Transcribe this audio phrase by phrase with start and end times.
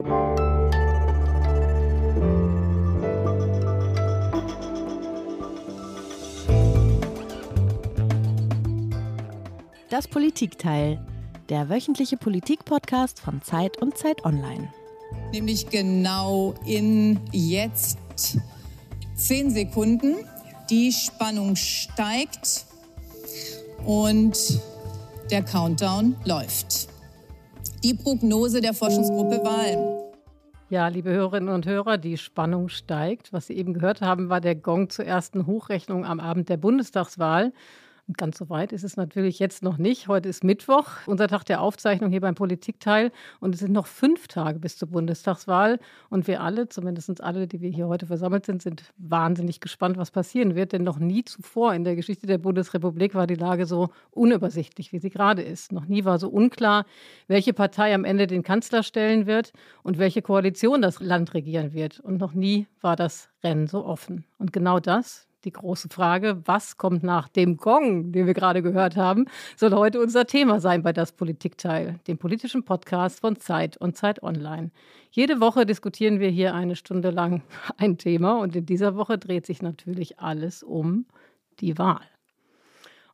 [0.00, 0.06] Das
[10.08, 11.04] Politikteil,
[11.48, 14.72] der wöchentliche Politik-Podcast von Zeit und Zeit Online.
[15.32, 17.98] Nämlich genau in jetzt
[19.16, 20.14] zehn Sekunden.
[20.70, 22.66] Die Spannung steigt
[23.84, 24.60] und
[25.32, 26.77] der Countdown läuft.
[27.84, 30.02] Die Prognose der Forschungsgruppe Wahlen.
[30.68, 33.32] Ja, liebe Hörerinnen und Hörer, die Spannung steigt.
[33.32, 37.52] Was Sie eben gehört haben, war der Gong zur ersten Hochrechnung am Abend der Bundestagswahl.
[38.08, 40.08] Und ganz so weit ist es natürlich jetzt noch nicht.
[40.08, 43.12] Heute ist Mittwoch, unser Tag der Aufzeichnung hier beim Politikteil.
[43.38, 45.78] Und es sind noch fünf Tage bis zur Bundestagswahl.
[46.08, 50.10] Und wir alle, zumindest alle, die wir hier heute versammelt sind, sind wahnsinnig gespannt, was
[50.10, 50.72] passieren wird.
[50.72, 55.00] Denn noch nie zuvor in der Geschichte der Bundesrepublik war die Lage so unübersichtlich, wie
[55.00, 55.72] sie gerade ist.
[55.72, 56.86] Noch nie war so unklar,
[57.26, 59.52] welche Partei am Ende den Kanzler stellen wird
[59.82, 62.00] und welche Koalition das Land regieren wird.
[62.00, 64.24] Und noch nie war das Rennen so offen.
[64.38, 68.96] Und genau das die große Frage, was kommt nach dem Gong, den wir gerade gehört
[68.96, 73.96] haben, soll heute unser Thema sein bei das Politikteil, dem politischen Podcast von Zeit und
[73.96, 74.70] Zeit Online.
[75.10, 77.42] Jede Woche diskutieren wir hier eine Stunde lang
[77.76, 81.06] ein Thema und in dieser Woche dreht sich natürlich alles um
[81.60, 82.06] die Wahl.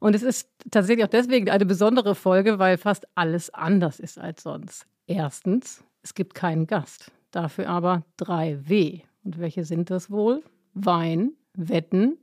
[0.01, 4.43] Und es ist tatsächlich auch deswegen eine besondere Folge, weil fast alles anders ist als
[4.43, 4.87] sonst.
[5.07, 9.01] Erstens, es gibt keinen Gast, dafür aber drei W.
[9.25, 10.43] Und welche sind das wohl?
[10.75, 12.19] Wein, Wetten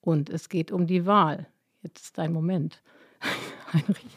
[0.00, 1.48] und es geht um die Wahl.
[1.82, 2.82] Jetzt ist dein Moment,
[3.72, 4.16] Heinrich.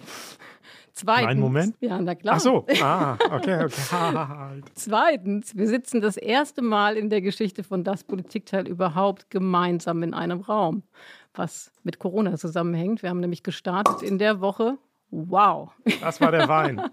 [0.97, 1.75] Zweitens, Ein Moment?
[1.81, 2.35] Ja, na klar.
[2.37, 4.61] Ach so, ah, okay, okay.
[4.75, 10.13] Zweitens, wir sitzen das erste Mal in der Geschichte von Das Politikteil überhaupt gemeinsam in
[10.13, 10.83] einem Raum,
[11.33, 13.03] was mit Corona zusammenhängt.
[13.03, 14.77] Wir haben nämlich gestartet in der Woche,
[15.11, 15.71] Wow.
[16.01, 16.81] Das war der Wein.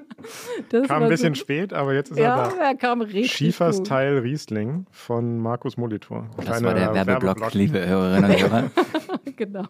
[0.68, 2.56] Das kam ein bisschen so, spät, aber jetzt ist ja, er da.
[2.56, 3.88] er kam richtig Schiefers gut.
[3.88, 6.30] Teil Riesling von Markus Molitor.
[6.36, 8.70] Das war der Werbeblock, Werbeblock, liebe Hörerinnen und Hörer.
[9.36, 9.64] genau.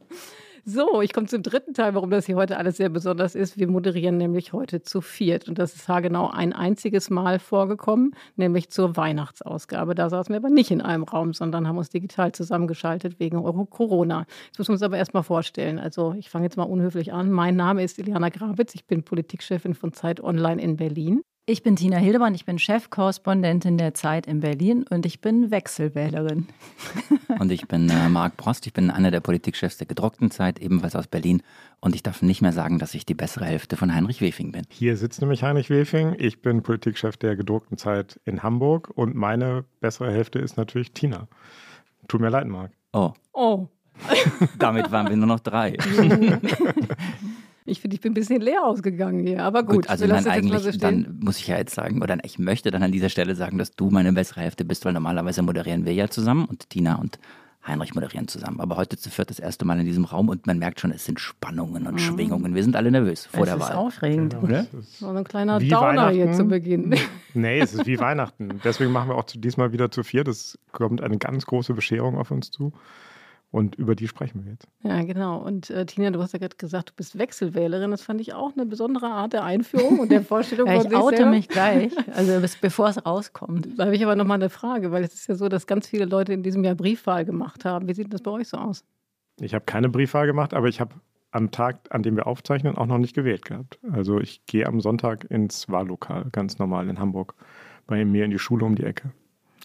[0.64, 3.58] So, ich komme zum dritten Teil, warum das hier heute alles sehr besonders ist.
[3.58, 5.48] Wir moderieren nämlich heute zu viert.
[5.48, 9.96] Und das ist haargenau ein einziges Mal vorgekommen, nämlich zur Weihnachtsausgabe.
[9.96, 14.24] Da saßen wir aber nicht in einem Raum, sondern haben uns digital zusammengeschaltet wegen Corona.
[14.46, 15.80] Jetzt müssen wir uns aber erstmal vorstellen.
[15.80, 17.32] Also, ich fange jetzt mal unhöflich an.
[17.32, 18.76] Mein Name ist Iliana Grabitz.
[18.76, 21.22] Ich bin Politikchefin von Zeit Online in Berlin.
[21.44, 26.46] Ich bin Tina Hildebrand, ich bin Chefkorrespondentin der Zeit in Berlin und ich bin Wechselwählerin.
[27.40, 30.94] Und ich bin äh, Marc Prost, ich bin einer der Politikchefs der gedruckten Zeit, ebenfalls
[30.94, 31.42] aus Berlin.
[31.80, 34.62] Und ich darf nicht mehr sagen, dass ich die bessere Hälfte von Heinrich Wefing bin.
[34.68, 36.14] Hier sitzt nämlich Heinrich Wefing.
[36.18, 41.26] Ich bin Politikchef der gedruckten Zeit in Hamburg und meine bessere Hälfte ist natürlich Tina.
[42.06, 42.70] Tut mir leid, Marc.
[42.92, 43.14] Oh.
[43.32, 43.66] Oh.
[44.60, 45.76] Damit waren wir nur noch drei.
[47.64, 49.76] Ich finde, ich bin ein bisschen leer ausgegangen hier, aber gut.
[49.76, 52.82] gut also dann eigentlich, so dann muss ich ja jetzt sagen, oder ich möchte dann
[52.82, 56.08] an dieser Stelle sagen, dass du meine bessere Hälfte bist, weil normalerweise moderieren wir ja
[56.08, 57.18] zusammen und Tina und
[57.64, 58.60] Heinrich moderieren zusammen.
[58.60, 61.04] Aber heute zu viert das erste Mal in diesem Raum und man merkt schon, es
[61.04, 61.98] sind Spannungen und mhm.
[61.98, 62.54] Schwingungen.
[62.56, 63.68] Wir sind alle nervös vor es der Wahl.
[63.68, 64.66] Das ist aufregend, genau, oder?
[64.82, 66.96] So ein kleiner Downer hier zu Beginn.
[67.34, 68.60] Nee, es ist wie Weihnachten.
[68.64, 70.26] Deswegen machen wir auch diesmal wieder zu viert.
[70.26, 72.72] Es kommt eine ganz große Bescherung auf uns zu.
[73.52, 74.66] Und über die sprechen wir jetzt.
[74.82, 75.36] Ja, genau.
[75.36, 77.90] Und äh, Tina, du hast ja gerade gesagt, du bist Wechselwählerin.
[77.90, 80.96] Das fand ich auch eine besondere Art der Einführung und der Vorstellung ja, von ich
[80.96, 81.30] oute selber.
[81.30, 83.78] mich gleich, also bis, bevor es rauskommt.
[83.78, 86.06] Da habe ich aber nochmal eine Frage, weil es ist ja so, dass ganz viele
[86.06, 87.88] Leute in diesem Jahr Briefwahl gemacht haben.
[87.88, 88.84] Wie sieht das bei euch so aus?
[89.38, 90.94] Ich habe keine Briefwahl gemacht, aber ich habe
[91.30, 93.78] am Tag, an dem wir aufzeichnen, auch noch nicht gewählt gehabt.
[93.90, 97.34] Also ich gehe am Sonntag ins Wahllokal, ganz normal in Hamburg,
[97.86, 99.12] bei mir in die Schule um die Ecke.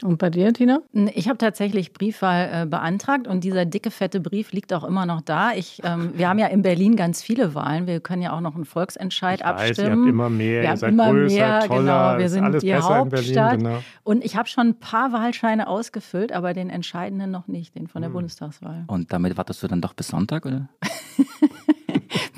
[0.04, 0.82] Und bei dir, Tina?
[1.16, 5.22] Ich habe tatsächlich Briefwahl äh, beantragt und dieser dicke, fette Brief liegt auch immer noch
[5.22, 5.54] da.
[5.54, 7.88] Ich, ähm, wir haben ja in Berlin ganz viele Wahlen.
[7.88, 9.70] Wir können ja auch noch einen Volksentscheid ich abstimmen.
[9.70, 12.20] Weiß, ihr habt immer mehr, wir ihr seid immer größer, mehr, toller, genau.
[12.20, 13.60] Wir sind alles die Hauptstadt.
[13.60, 13.84] Berlin, genau.
[14.04, 18.02] Und ich habe schon ein paar Wahlscheine ausgefüllt, aber den entscheidenden noch nicht, den von
[18.02, 18.14] der hm.
[18.14, 18.86] Bundestagswahl.
[18.88, 20.70] Und damit wartest du dann doch bis Sonntag, oder?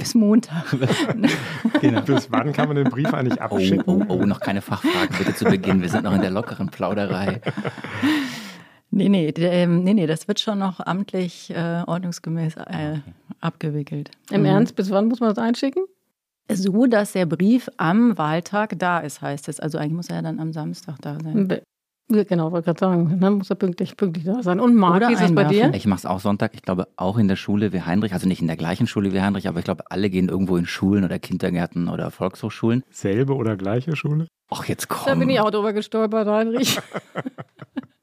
[0.09, 0.65] bis Montag.
[1.81, 2.01] genau.
[2.01, 3.83] Bis wann kann man den Brief eigentlich oh, abschicken?
[3.85, 5.81] Oh, oh, oh, noch keine Fachfragen bitte zu Beginn.
[5.81, 7.41] Wir sind noch in der lockeren Plauderei.
[8.91, 12.99] Nee, nee, ähm, nee, nee, das wird schon noch amtlich äh, ordnungsgemäß äh,
[13.39, 14.09] abgewickelt.
[14.31, 14.47] Im mhm.
[14.47, 15.83] Ernst, bis wann muss man das einschicken?
[16.51, 19.59] So, dass der Brief am Wahltag da ist, heißt es.
[19.59, 21.47] Also eigentlich muss er ja dann am Samstag da sein.
[21.47, 21.61] Be
[22.11, 24.59] Genau, wollte gerade sagen, dann muss er pünktlich, pünktlich da sein.
[24.59, 25.71] Und Marc, wie ist das bei dir?
[25.75, 26.55] Ich mache es auch Sonntag.
[26.55, 29.21] Ich glaube auch in der Schule wie Heinrich, also nicht in der gleichen Schule wie
[29.21, 32.83] Heinrich, aber ich glaube, alle gehen irgendwo in Schulen oder Kindergärten oder Volkshochschulen.
[32.89, 34.27] Selbe oder gleiche Schule?
[34.49, 35.05] Ach, jetzt komm.
[35.05, 36.79] Da bin ich auch drüber gestolpert, Heinrich.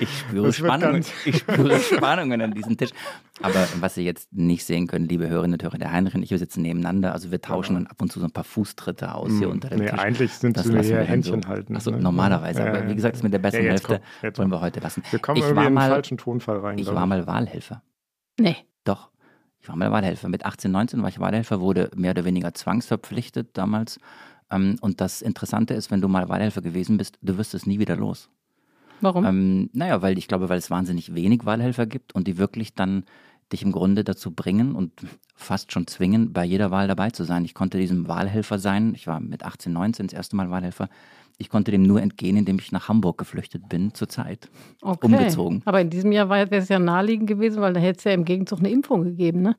[0.00, 1.04] Ich spüre Spannungen.
[1.24, 2.90] Ich spüre Spannungen an diesem Tisch.
[3.42, 6.30] Aber was Sie jetzt nicht sehen können, liebe Hörerinnen und Hörer, der Heinrich und ich,
[6.30, 7.12] wir sitzen nebeneinander.
[7.12, 9.52] Also wir tauschen dann ab und zu so ein paar Fußtritte aus hier hm.
[9.52, 9.98] unter dem nee, Tisch.
[9.98, 11.48] Eigentlich sind das wir hier Händchen so.
[11.48, 11.76] halten.
[11.76, 11.98] Achso, ne?
[11.98, 12.60] normalerweise.
[12.60, 15.02] Ja, aber wie gesagt, das mit der besseren ja, Hälfte komm, wollen wir heute lassen.
[15.10, 16.78] Wir kommen ich irgendwie in den falschen Tonfall rein.
[16.78, 17.82] Ich war mal Wahlhelfer.
[18.38, 18.56] Nee.
[18.84, 19.10] Doch.
[19.60, 20.28] Ich war mal Wahlhelfer.
[20.28, 23.98] Mit 18, 19 war ich Wahlhelfer, wurde mehr oder weniger zwangsverpflichtet damals.
[24.50, 27.78] Ähm, und das Interessante ist, wenn du mal Wahlhelfer gewesen bist, du wirst es nie
[27.78, 28.30] wieder los.
[29.00, 29.24] Warum?
[29.24, 33.04] Ähm, naja, weil ich glaube, weil es wahnsinnig wenig Wahlhelfer gibt und die wirklich dann
[33.52, 34.92] dich im Grunde dazu bringen und
[35.34, 37.44] fast schon zwingen, bei jeder Wahl dabei zu sein.
[37.44, 38.92] Ich konnte diesem Wahlhelfer sein.
[38.94, 40.88] Ich war mit 18, 19 das erste Mal Wahlhelfer.
[41.38, 44.50] Ich konnte dem nur entgehen, indem ich nach Hamburg geflüchtet bin, zur Zeit.
[44.82, 45.06] Okay.
[45.06, 45.62] Umgezogen.
[45.64, 48.24] Aber in diesem Jahr wäre es ja naheliegend gewesen, weil da hätte es ja im
[48.24, 49.56] Gegenzug eine Impfung gegeben, ne?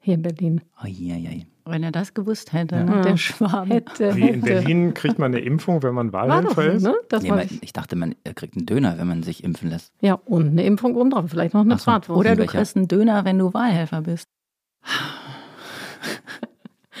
[0.00, 0.62] Hier in Berlin.
[0.82, 1.30] Oh, ja, ja.
[1.68, 2.84] Wenn er das gewusst hätte, ja.
[2.84, 3.70] Ne, der Schwarm.
[3.70, 6.82] Hätte, Wie in Berlin kriegt man eine Impfung, wenn man Wahlhelfer ist?
[6.82, 6.94] Ne?
[7.20, 9.92] Nee, man, ich dachte, man kriegt einen Döner, wenn man sich impfen lässt.
[10.00, 12.18] Ja, und eine Impfung obendrauf, vielleicht noch eine so, Bratwurst.
[12.18, 14.28] Oder du kriegst einen Döner, wenn du Wahlhelfer bist.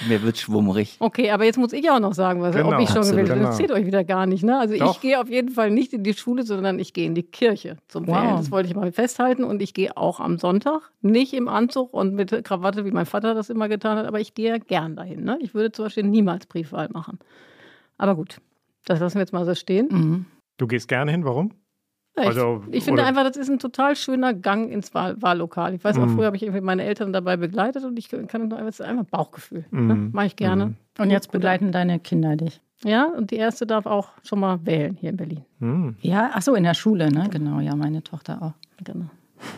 [0.06, 0.96] Mir wird schwummrig.
[1.00, 3.40] Okay, aber jetzt muss ich auch noch sagen, was, genau, ob ich schon gewählt habe.
[3.40, 4.44] Das zählt euch wieder gar nicht.
[4.44, 4.58] Ne?
[4.58, 4.94] Also Doch.
[4.94, 7.76] ich gehe auf jeden Fall nicht in die Schule, sondern ich gehe in die Kirche
[7.88, 8.16] zum wow.
[8.16, 8.36] Wählen.
[8.36, 9.44] Das wollte ich mal festhalten.
[9.44, 13.34] Und ich gehe auch am Sonntag, nicht im Anzug und mit Krawatte, wie mein Vater
[13.34, 15.24] das immer getan hat, aber ich gehe gern dahin.
[15.24, 15.38] Ne?
[15.40, 17.18] Ich würde zum Beispiel niemals Briefwahl machen.
[17.96, 18.40] Aber gut,
[18.84, 19.88] das lassen wir jetzt mal so stehen.
[19.90, 20.26] Mhm.
[20.58, 21.52] Du gehst gerne hin, warum?
[22.22, 25.74] Ja, also, ich, ich finde einfach, das ist ein total schöner Gang ins Wahl Wahllokal.
[25.74, 26.14] Ich weiß auch, mm.
[26.14, 29.64] früher habe ich irgendwie meine Eltern dabei begleitet und ich kann nur einfach, einfach Bauchgefühl.
[29.70, 29.86] Mm.
[29.86, 29.94] Ne?
[29.94, 30.10] Mhm.
[30.12, 30.66] Mache ich gerne.
[30.66, 30.76] Mm.
[30.98, 32.60] Und jetzt begleiten deine Kinder dich.
[32.84, 35.44] Ja, und die erste darf auch schon mal wählen hier in Berlin.
[35.58, 35.96] Mhm.
[36.00, 37.28] Ja, ach so, in der Schule, ne?
[37.30, 38.52] Genau, ja, meine Tochter auch.
[38.84, 39.06] Genau.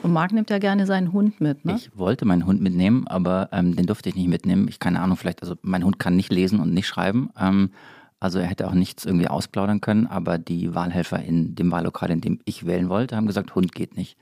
[0.02, 1.76] Und Marc nimmt ja gerne seinen Hund mit, ne?
[1.76, 4.68] Ich wollte meinen Hund mitnehmen, aber ähm, den durfte ich nicht mitnehmen.
[4.68, 7.30] Ich keine Ahnung, vielleicht, also mein Hund kann nicht lesen und nicht schreiben.
[7.38, 7.70] Ähm,
[8.20, 12.20] also er hätte auch nichts irgendwie ausplaudern können, aber die Wahlhelfer in dem Wahllokal, in
[12.20, 14.16] dem ich wählen wollte, haben gesagt, Hund geht nicht.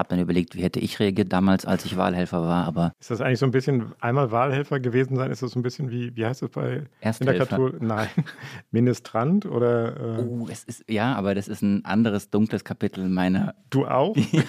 [0.00, 2.64] Habe dann überlegt, wie hätte ich reagiert damals, als ich Wahlhelfer war.
[2.64, 5.30] Aber ist das eigentlich so ein bisschen einmal Wahlhelfer gewesen sein?
[5.30, 7.82] Ist das so ein bisschen wie, wie heißt das bei in der Katholik?
[7.82, 8.08] Nein,
[8.70, 10.18] Ministrant oder?
[10.18, 13.54] Äh oh, es ist ja, aber das ist ein anderes dunkles Kapitel meiner.
[13.68, 14.16] Du auch?
[14.32, 14.42] ja,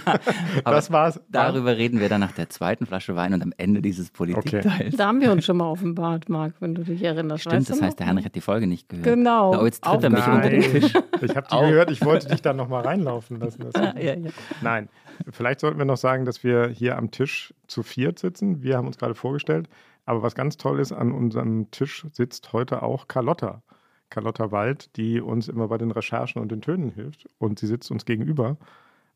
[0.63, 1.19] aber das war's.
[1.27, 4.65] Darüber reden wir dann nach der zweiten Flasche Wein und am Ende dieses Politikteils.
[4.65, 4.89] Okay.
[4.95, 7.43] Da haben wir uns schon mal offenbart, Marc, wenn du dich erinnerst.
[7.43, 9.03] Stimmt, das heißt, der Heinrich hat die Folge nicht gehört.
[9.03, 9.61] Genau.
[9.61, 10.35] Oh, jetzt tritt er mich Nein.
[10.37, 10.93] unter den Tisch.
[11.21, 11.91] Ich habe die gehört.
[11.91, 13.65] Ich wollte dich dann noch mal reinlaufen lassen.
[13.75, 14.29] ja, ja, ja.
[14.61, 14.87] Nein.
[15.29, 18.63] Vielleicht sollten wir noch sagen, dass wir hier am Tisch zu viert sitzen.
[18.63, 19.69] Wir haben uns gerade vorgestellt.
[20.05, 23.61] Aber was ganz toll ist, an unserem Tisch sitzt heute auch Carlotta.
[24.09, 27.29] Carlotta Wald, die uns immer bei den Recherchen und den Tönen hilft.
[27.37, 28.57] Und sie sitzt uns gegenüber.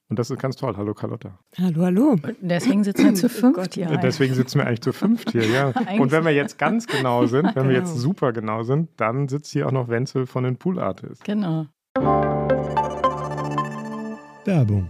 [0.07, 0.77] Und das ist ganz toll.
[0.77, 1.39] Hallo Carlotta.
[1.57, 2.09] Hallo, hallo.
[2.11, 3.87] Und deswegen sitzen wir zu fünft hier.
[3.97, 5.67] Deswegen sitzen wir eigentlich zu fünft hier, ja.
[5.99, 7.69] und wenn wir jetzt ganz genau sind, wenn genau.
[7.69, 11.23] wir jetzt super genau sind, dann sitzt hier auch noch Wenzel von den Pool Artists.
[11.23, 11.65] Genau.
[14.45, 14.89] Werbung.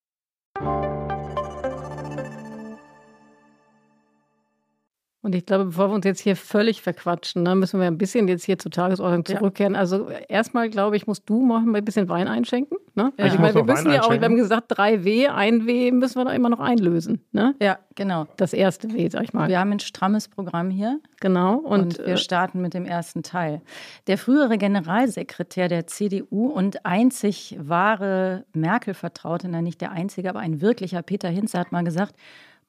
[5.23, 8.27] Und ich glaube, bevor wir uns jetzt hier völlig verquatschen, ne, müssen wir ein bisschen
[8.27, 9.73] jetzt hier zur Tagesordnung zurückkehren.
[9.75, 9.79] Ja.
[9.79, 12.77] Also erstmal, glaube ich, musst du mal ein bisschen Wein einschenken.
[12.95, 13.13] Ne?
[13.17, 13.25] Ja.
[13.25, 16.25] Also, ich meine, wir müssen ja auch, wir haben gesagt, 3W, ein W müssen wir
[16.25, 17.21] da immer noch einlösen.
[17.31, 17.53] Ne?
[17.61, 18.27] Ja, genau.
[18.37, 19.47] Das erste W, sag ich mal.
[19.47, 20.99] Wir haben ein strammes Programm hier.
[21.19, 21.55] Genau.
[21.57, 23.61] Und, und wir äh, starten mit dem ersten Teil.
[24.07, 31.03] Der frühere Generalsekretär der CDU und einzig wahre Merkel-Vertraute, nicht der einzige, aber ein wirklicher
[31.03, 32.15] Peter Hinze hat mal gesagt,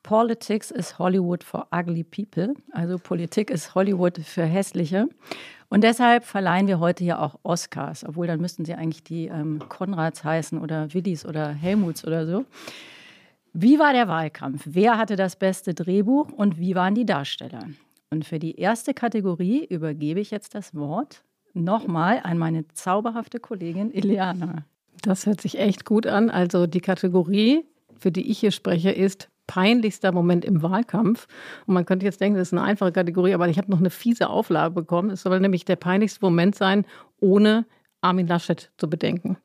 [0.02, 2.54] Politics is Hollywood for ugly people.
[2.72, 5.08] Also Politik ist Hollywood für hässliche.
[5.68, 9.60] Und deshalb verleihen wir heute hier auch Oscars, obwohl dann müssten sie eigentlich die ähm,
[9.68, 12.44] Konrads heißen oder Willis oder Helmuts oder so.
[13.54, 14.62] Wie war der Wahlkampf?
[14.66, 17.68] Wer hatte das beste Drehbuch und wie waren die Darsteller?
[18.10, 21.22] Und für die erste Kategorie übergebe ich jetzt das Wort
[21.54, 24.64] nochmal an meine zauberhafte Kollegin Ileana.
[25.02, 26.28] Das hört sich echt gut an.
[26.28, 27.64] Also die Kategorie,
[27.98, 31.26] für die ich hier spreche, ist peinlichster Moment im Wahlkampf.
[31.66, 33.90] Und man könnte jetzt denken, das ist eine einfache Kategorie, aber ich habe noch eine
[33.90, 35.10] fiese Auflage bekommen.
[35.10, 36.84] Es soll nämlich der peinlichste Moment sein,
[37.20, 37.66] ohne
[38.00, 39.36] Armin Laschet zu bedenken.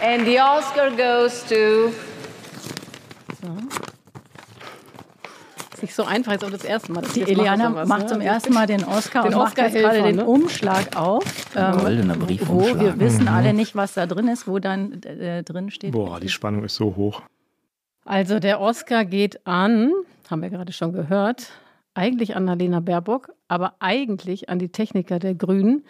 [0.00, 1.90] And the Oscar goes to.
[3.40, 3.48] So.
[5.74, 7.02] Ist nicht so einfach, ist auch das erste Mal.
[7.14, 8.06] Die Eliana sowas, macht ne?
[8.06, 10.24] zum ersten Mal den Oscar den und Oscar macht jetzt gerade den ne?
[10.24, 11.24] Umschlag auf.
[11.56, 12.74] Ähm, Goldener Briefumschlag.
[12.76, 13.28] Wo wir wissen mhm.
[13.28, 15.92] alle nicht, was da drin ist, wo dann äh, drin steht.
[15.92, 17.22] Boah, die Spannung ist so hoch.
[18.04, 19.92] Also der Oscar geht an,
[20.28, 21.52] haben wir gerade schon gehört,
[21.94, 25.84] eigentlich an Annalena Baerbock, aber eigentlich an die Techniker der Grünen,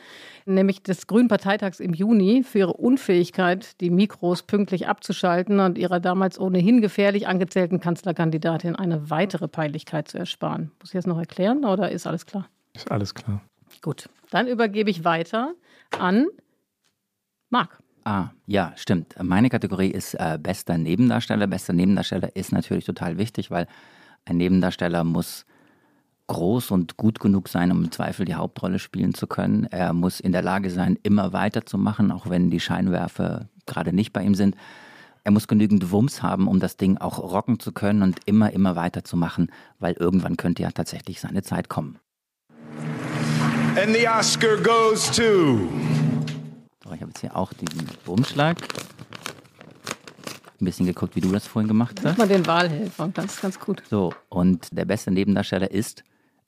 [0.46, 6.00] nämlich des Grünen Parteitags im Juni, für ihre Unfähigkeit, die Mikros pünktlich abzuschalten und ihrer
[6.00, 10.72] damals ohnehin gefährlich angezählten Kanzlerkandidatin eine weitere Peinlichkeit zu ersparen.
[10.80, 12.48] Muss ich das noch erklären oder ist alles klar?
[12.74, 13.40] Ist alles klar.
[13.80, 15.54] Gut, dann übergebe ich weiter
[15.98, 16.26] an
[17.48, 17.81] Marc.
[18.04, 19.14] Ah, ja, stimmt.
[19.22, 21.46] Meine Kategorie ist äh, bester Nebendarsteller.
[21.46, 23.66] Bester Nebendarsteller ist natürlich total wichtig, weil
[24.24, 25.46] ein Nebendarsteller muss
[26.26, 29.64] groß und gut genug sein, um im Zweifel die Hauptrolle spielen zu können.
[29.64, 34.22] Er muss in der Lage sein, immer weiterzumachen, auch wenn die Scheinwerfer gerade nicht bei
[34.22, 34.56] ihm sind.
[35.24, 38.74] Er muss genügend Wumms haben, um das Ding auch rocken zu können und immer, immer
[38.74, 41.98] weiterzumachen, weil irgendwann könnte ja tatsächlich seine Zeit kommen.
[43.76, 45.91] And the Oscar goes to.
[46.94, 48.58] Ich habe jetzt hier auch diesen Umschlag.
[50.60, 52.18] Ein bisschen geguckt, wie du das vorhin gemacht hast.
[52.18, 53.82] Mal den Wahlhelfer, das ist ganz gut.
[53.90, 56.04] So, und der beste Nebendarsteller ist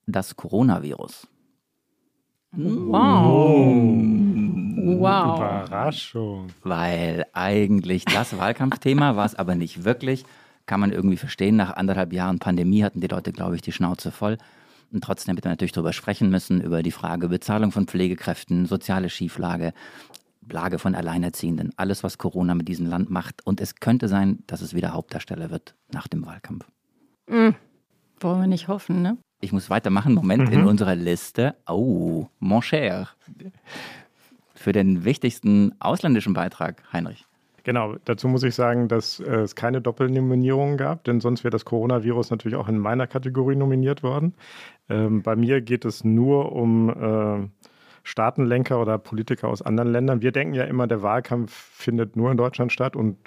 [0.07, 1.27] das Coronavirus.
[2.53, 3.27] Wow.
[3.27, 4.25] Oh,
[4.87, 5.39] Wow.
[5.39, 6.49] Überraschung.
[6.63, 10.25] Weil eigentlich das Wahlkampfthema war es aber nicht wirklich.
[10.67, 11.57] Kann man irgendwie verstehen.
[11.57, 14.39] Nach anderthalb Jahren Pandemie hatten die Leute, glaube ich, die Schnauze voll.
[14.93, 19.09] Und trotzdem hätte man natürlich darüber sprechen müssen, über die Frage Bezahlung von Pflegekräften, soziale
[19.11, 19.73] Schieflage,
[20.51, 23.47] Lage von Alleinerziehenden, alles, was Corona mit diesem Land macht.
[23.47, 26.67] Und es könnte sein, dass es wieder Hauptdarsteller wird nach dem Wahlkampf.
[27.29, 29.19] Wollen wir nicht hoffen, ne?
[29.41, 30.15] Ich muss weitermachen.
[30.15, 31.55] Moment, in unserer Liste.
[31.69, 33.09] Oh, mon cher.
[34.55, 37.27] Für den wichtigsten ausländischen Beitrag, Heinrich.
[37.65, 41.65] Genau, dazu muss ich sagen, dass äh, es keine Doppelnominierungen gab, denn sonst wäre das
[41.65, 44.35] Coronavirus natürlich auch in meiner Kategorie nominiert worden.
[44.91, 47.49] Ähm, bei mir geht es nur um äh,
[48.05, 50.23] Staatenlenker oder Politiker aus anderen Ländern.
[50.23, 53.19] Wir denken ja immer, der Wahlkampf findet nur in Deutschland statt und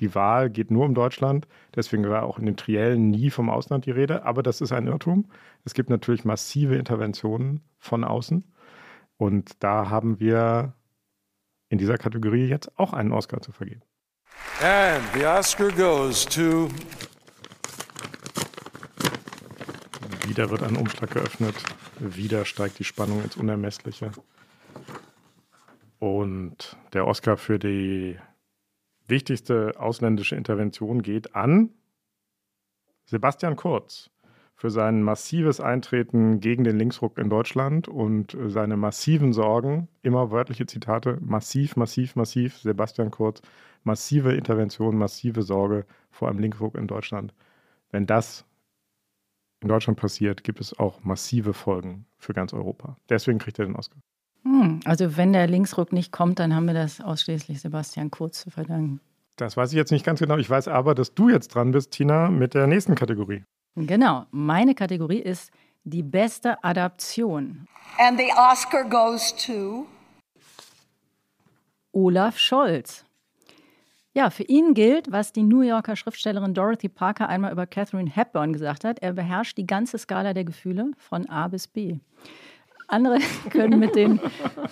[0.00, 1.48] die Wahl geht nur um Deutschland.
[1.74, 4.24] Deswegen war auch in den Triellen nie vom Ausland die Rede.
[4.24, 5.26] Aber das ist ein Irrtum.
[5.64, 8.44] Es gibt natürlich massive Interventionen von außen.
[9.18, 10.74] Und da haben wir
[11.68, 13.82] in dieser Kategorie jetzt auch einen Oscar zu vergeben.
[14.62, 16.68] And the Oscar goes to.
[20.26, 21.54] Wieder wird ein Umschlag geöffnet.
[22.00, 24.10] Wieder steigt die Spannung ins Unermessliche.
[25.98, 28.16] Und der Oscar für die
[29.06, 31.70] wichtigste ausländische Intervention geht an
[33.04, 34.10] Sebastian Kurz
[34.54, 40.66] für sein massives Eintreten gegen den Linksruck in Deutschland und seine massiven Sorgen, immer wörtliche
[40.66, 43.42] Zitate, massiv, massiv, massiv, Sebastian Kurz,
[43.84, 47.34] massive Intervention, massive Sorge vor einem Linksruck in Deutschland.
[47.90, 48.44] Wenn das
[49.60, 52.96] in Deutschland passiert, gibt es auch massive Folgen für ganz Europa.
[53.08, 53.98] Deswegen kriegt er den Oscar.
[54.44, 58.50] Hm, also wenn der Linksruck nicht kommt, dann haben wir das ausschließlich Sebastian Kurz zu
[58.50, 59.00] verdanken.
[59.36, 60.36] Das weiß ich jetzt nicht ganz genau.
[60.36, 63.44] Ich weiß aber, dass du jetzt dran bist, Tina, mit der nächsten Kategorie.
[63.76, 65.50] Genau, meine Kategorie ist
[65.84, 67.66] die beste Adaption.
[67.98, 69.86] And the Oscar goes to.
[71.92, 73.04] Olaf Scholz.
[74.12, 78.52] Ja, für ihn gilt, was die New Yorker Schriftstellerin Dorothy Parker einmal über Catherine Hepburn
[78.52, 78.98] gesagt hat.
[79.00, 81.98] Er beherrscht die ganze Skala der Gefühle von A bis B.
[82.88, 83.18] Andere
[83.50, 84.18] können mit den,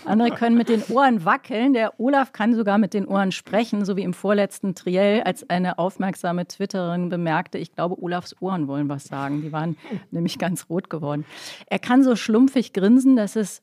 [0.04, 1.72] andere können mit den Ohren wackeln.
[1.72, 5.78] Der Olaf kann sogar mit den Ohren sprechen, so wie im vorletzten Triell, als eine
[5.78, 9.42] aufmerksame Twitterin bemerkte, ich glaube, Olafs Ohren wollen was sagen.
[9.42, 9.76] Die waren
[10.10, 11.24] nämlich ganz rot geworden.
[11.68, 13.62] Er kann so schlumpfig grinsen, dass es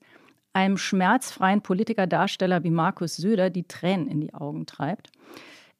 [0.54, 5.12] einem schmerzfreien Politikerdarsteller wie Markus Söder die Tränen in die Augen treibt.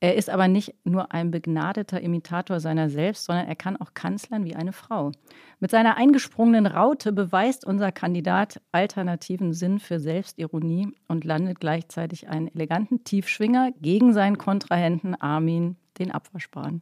[0.02, 4.44] Er ist aber nicht nur ein begnadeter Imitator seiner selbst, sondern er kann auch kanzlern
[4.44, 5.12] wie eine Frau.
[5.60, 12.50] Mit seiner eingesprungenen Raute beweist unser Kandidat alternativen Sinn für Selbstironie und landet gleichzeitig einen
[12.50, 16.82] eleganten Tiefschwinger gegen seinen Kontrahenten Armin, den Abwaschbahn.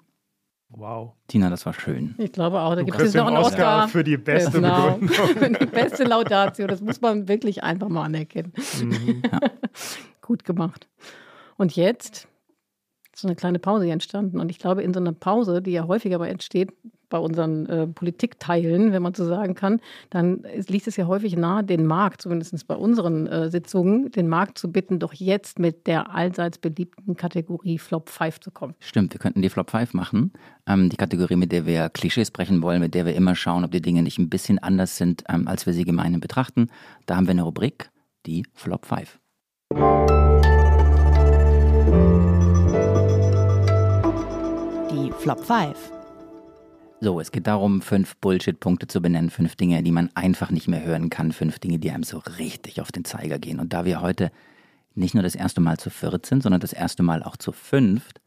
[0.75, 1.13] Wow.
[1.27, 2.15] Tina, das war schön.
[2.17, 3.87] Ich glaube auch, da Du gibt es noch einen Oscar Oscar.
[3.89, 4.97] für die beste Genau.
[4.97, 5.53] Begründung.
[5.61, 8.53] die beste Laudatio, das muss man wirklich einfach mal anerkennen.
[8.81, 9.21] Mhm.
[10.21, 10.89] Gut gemacht.
[11.57, 12.27] Und jetzt
[13.15, 14.39] so eine kleine Pause entstanden.
[14.39, 16.71] Und ich glaube, in so einer Pause, die ja häufiger aber entsteht
[17.13, 19.79] bei unseren äh, Politikteilen, wenn man so sagen kann,
[20.09, 24.57] dann liegt es ja häufig nahe, den Markt, zumindest bei unseren äh, Sitzungen, den Markt
[24.57, 28.73] zu bitten, doch jetzt mit der allseits beliebten Kategorie Flop 5 zu kommen.
[28.79, 30.33] Stimmt, wir könnten die Flop 5 machen.
[30.65, 33.69] Ähm, die Kategorie, mit der wir Klischees brechen wollen, mit der wir immer schauen, ob
[33.69, 36.69] die Dinge nicht ein bisschen anders sind, ähm, als wir sie gemeinhin betrachten.
[37.05, 37.91] Da haben wir eine Rubrik,
[38.25, 39.19] die Flop 5.
[45.23, 45.77] Flop 5.
[46.99, 50.83] So, es geht darum, fünf Bullshit-Punkte zu benennen, fünf Dinge, die man einfach nicht mehr
[50.83, 53.61] hören kann, fünf Dinge, die einem so richtig auf den Zeiger gehen.
[53.61, 54.33] Und da wir heute
[54.95, 58.19] nicht nur das erste Mal zu viert sind, sondern das erste Mal auch zu fünft,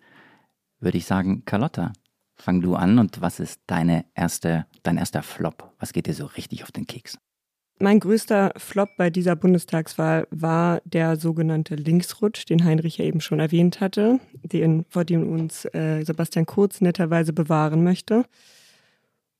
[0.80, 1.92] würde ich sagen, Carlotta,
[2.34, 5.74] fang du an und was ist deine erste, dein erster Flop?
[5.78, 7.18] Was geht dir so richtig auf den Keks?
[7.78, 13.38] Mein größter Flop bei dieser Bundestagswahl war der sogenannte Linksrutsch, den Heinrich ja eben schon
[13.38, 18.24] erwähnt hatte, den, vor dem uns äh, Sebastian Kurz netterweise bewahren möchte.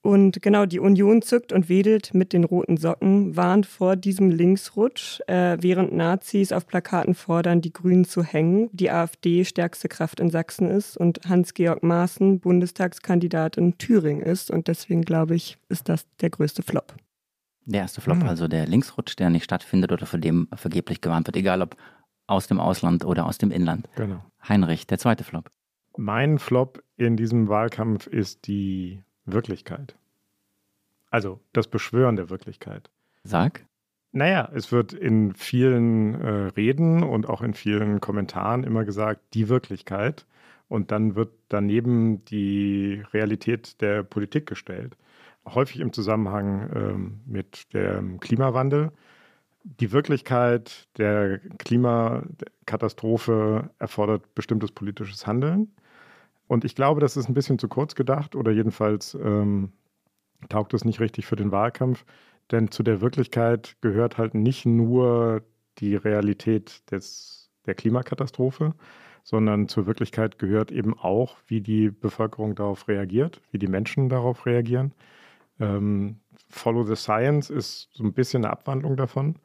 [0.02, 5.20] Und genau, die Union zückt und wedelt mit den roten Socken, warnt vor diesem Linksrutsch,
[5.26, 10.28] äh, während Nazis auf Plakaten fordern, die Grünen zu hängen, die AfD stärkste Kraft in
[10.28, 14.50] Sachsen ist und Hans-Georg Maaßen Bundestagskandidat in Thüringen ist.
[14.50, 16.94] Und deswegen glaube ich, ist das der größte Flop.
[17.66, 18.28] Der erste Flop, mhm.
[18.28, 21.76] also der Linksrutsch, der nicht stattfindet oder vor dem vergeblich gewarnt wird, egal ob
[22.28, 23.88] aus dem Ausland oder aus dem Inland.
[23.96, 24.24] Genau.
[24.48, 25.50] Heinrich, der zweite Flop.
[25.96, 29.96] Mein Flop in diesem Wahlkampf ist die Wirklichkeit.
[31.10, 32.90] Also das Beschwören der Wirklichkeit.
[33.24, 33.64] Sag.
[34.12, 39.48] Naja, es wird in vielen äh, Reden und auch in vielen Kommentaren immer gesagt, die
[39.48, 40.24] Wirklichkeit.
[40.68, 44.96] Und dann wird daneben die Realität der Politik gestellt.
[45.46, 48.92] Häufig im Zusammenhang ähm, mit dem Klimawandel.
[49.62, 55.72] Die Wirklichkeit der Klimakatastrophe erfordert bestimmtes politisches Handeln.
[56.46, 59.72] Und ich glaube, das ist ein bisschen zu kurz gedacht oder jedenfalls ähm,
[60.48, 62.04] taugt es nicht richtig für den Wahlkampf.
[62.50, 65.42] Denn zu der Wirklichkeit gehört halt nicht nur
[65.78, 68.74] die Realität des, der Klimakatastrophe,
[69.24, 74.46] sondern zur Wirklichkeit gehört eben auch, wie die Bevölkerung darauf reagiert, wie die Menschen darauf
[74.46, 74.92] reagieren.
[75.60, 79.36] Ähm, Follow the Science ist so ein bisschen eine Abwandlung davon.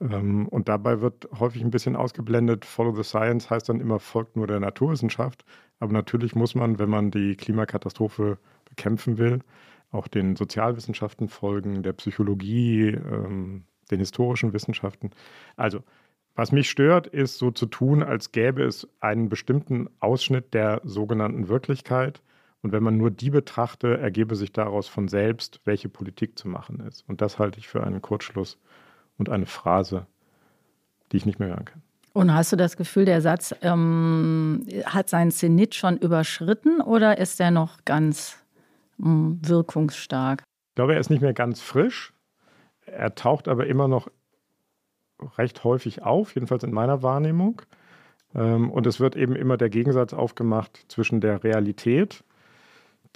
[0.00, 4.36] Ähm, und dabei wird häufig ein bisschen ausgeblendet, Follow the Science heißt dann immer, folgt
[4.36, 5.44] nur der Naturwissenschaft.
[5.80, 9.40] Aber natürlich muss man, wenn man die Klimakatastrophe bekämpfen will,
[9.90, 15.10] auch den Sozialwissenschaften folgen, der Psychologie, ähm, den historischen Wissenschaften.
[15.56, 15.80] Also,
[16.34, 21.48] was mich stört, ist so zu tun, als gäbe es einen bestimmten Ausschnitt der sogenannten
[21.48, 22.20] Wirklichkeit.
[22.66, 26.80] Und wenn man nur die betrachte, ergebe sich daraus von selbst, welche Politik zu machen
[26.80, 27.08] ist.
[27.08, 28.58] Und das halte ich für einen Kurzschluss
[29.18, 30.08] und eine Phrase,
[31.12, 31.80] die ich nicht mehr hören kann.
[32.12, 37.38] Und hast du das Gefühl, der Satz ähm, hat seinen Zenit schon überschritten oder ist
[37.38, 38.36] er noch ganz
[38.98, 40.42] ähm, wirkungsstark?
[40.70, 42.14] Ich glaube, er ist nicht mehr ganz frisch.
[42.84, 44.10] Er taucht aber immer noch
[45.38, 47.62] recht häufig auf, jedenfalls in meiner Wahrnehmung.
[48.34, 52.24] Ähm, und es wird eben immer der Gegensatz aufgemacht zwischen der Realität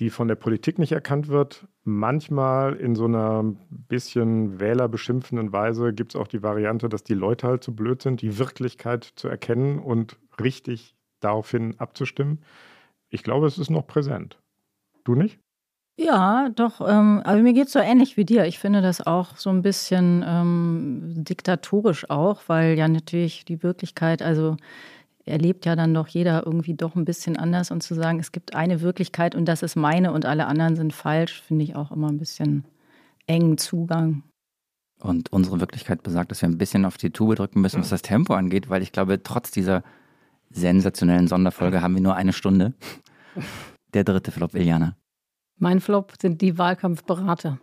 [0.01, 1.69] die von der Politik nicht erkannt wird.
[1.85, 7.47] Manchmal in so einer bisschen wählerbeschimpfenden Weise gibt es auch die Variante, dass die Leute
[7.47, 12.43] halt zu blöd sind, die Wirklichkeit zu erkennen und richtig daraufhin abzustimmen.
[13.11, 14.41] Ich glaube, es ist noch präsent.
[15.05, 15.39] Du nicht?
[15.99, 16.81] Ja, doch.
[16.81, 18.47] Ähm, aber mir geht es so ähnlich wie dir.
[18.47, 24.23] Ich finde das auch so ein bisschen ähm, diktatorisch auch, weil ja natürlich die Wirklichkeit,
[24.23, 24.57] also
[25.27, 27.71] erlebt ja dann doch jeder irgendwie doch ein bisschen anders.
[27.71, 30.93] Und zu sagen, es gibt eine Wirklichkeit und das ist meine und alle anderen sind
[30.93, 32.65] falsch, finde ich auch immer ein bisschen
[33.27, 34.23] engen Zugang.
[35.01, 38.03] Und unsere Wirklichkeit besagt, dass wir ein bisschen auf die Tube drücken müssen, was das
[38.03, 39.83] Tempo angeht, weil ich glaube, trotz dieser
[40.51, 42.75] sensationellen Sonderfolge haben wir nur eine Stunde.
[43.95, 44.97] Der dritte Flop, Iliana.
[45.59, 47.59] Mein Flop sind die Wahlkampfberater.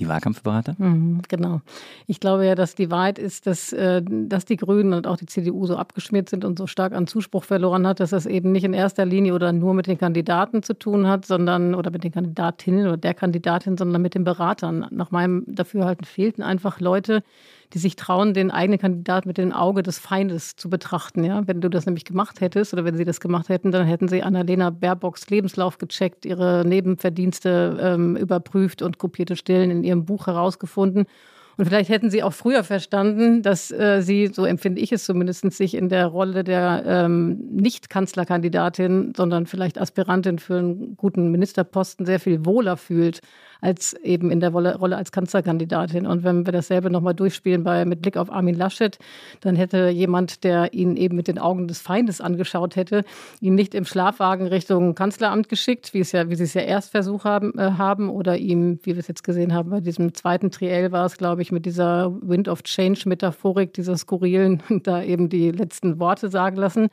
[0.00, 0.74] Die Wahlkampfberater?
[0.78, 1.60] Mhm, genau.
[2.08, 5.26] Ich glaube ja, dass die Wahrheit ist, dass, äh, dass die Grünen und auch die
[5.26, 8.64] CDU so abgeschmiert sind und so stark an Zuspruch verloren hat, dass das eben nicht
[8.64, 12.10] in erster Linie oder nur mit den Kandidaten zu tun hat, sondern oder mit den
[12.10, 14.88] Kandidatinnen oder der Kandidatin, sondern mit den Beratern.
[14.90, 17.22] Nach meinem Dafürhalten fehlten einfach Leute,
[17.72, 21.24] die sich trauen, den eigenen Kandidat mit dem Auge des Feindes zu betrachten.
[21.24, 21.46] Ja?
[21.46, 24.22] Wenn du das nämlich gemacht hättest oder wenn sie das gemacht hätten, dann hätten sie
[24.22, 31.06] Annalena Baerbocks Lebenslauf gecheckt, ihre Nebenverdienste ähm, überprüft und kopierte Stellen in ihrem Buch herausgefunden
[31.56, 35.52] und vielleicht hätten sie auch früher verstanden, dass äh, sie, so empfinde ich es zumindest,
[35.52, 42.18] sich in der Rolle der ähm, Nicht-Kanzlerkandidatin, sondern vielleicht Aspirantin für einen guten Ministerposten sehr
[42.18, 43.20] viel wohler fühlt
[43.64, 46.06] als eben in der Rolle als Kanzlerkandidatin.
[46.06, 48.98] Und wenn wir dasselbe nochmal durchspielen bei, mit Blick auf Armin Laschet,
[49.40, 53.04] dann hätte jemand, der ihn eben mit den Augen des Feindes angeschaut hätte,
[53.40, 56.90] ihn nicht im Schlafwagen Richtung Kanzleramt geschickt, wie, es ja, wie sie es ja erst
[56.90, 60.50] versucht haben, äh, haben oder ihm, wie wir es jetzt gesehen haben, bei diesem zweiten
[60.50, 65.50] Triell war es, glaube ich, mit dieser Wind of Change-Metaphorik, dieser skurrilen, da eben die
[65.50, 66.88] letzten Worte sagen lassen.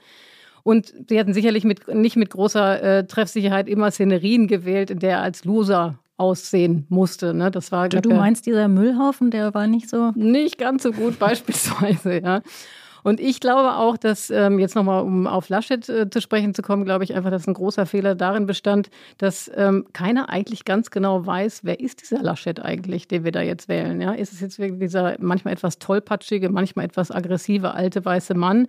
[0.63, 5.17] Und sie hatten sicherlich mit, nicht mit großer äh, Treffsicherheit immer Szenerien gewählt, in der
[5.17, 7.33] er als Loser aussehen musste.
[7.33, 7.51] Ne?
[7.51, 10.11] Das war, du, du meinst, dieser Müllhaufen, der war nicht so?
[10.15, 12.41] Nicht ganz so gut beispielsweise, ja.
[13.03, 16.61] Und ich glaube auch, dass ähm, jetzt nochmal, um auf Laschet äh, zu sprechen zu
[16.61, 20.91] kommen, glaube ich einfach, dass ein großer Fehler darin bestand, dass ähm, keiner eigentlich ganz
[20.91, 23.99] genau weiß, wer ist dieser Laschet eigentlich, den wir da jetzt wählen.
[24.01, 24.11] Ja?
[24.11, 28.67] Ist es jetzt wirklich dieser manchmal etwas tollpatschige, manchmal etwas aggressive alte weiße Mann?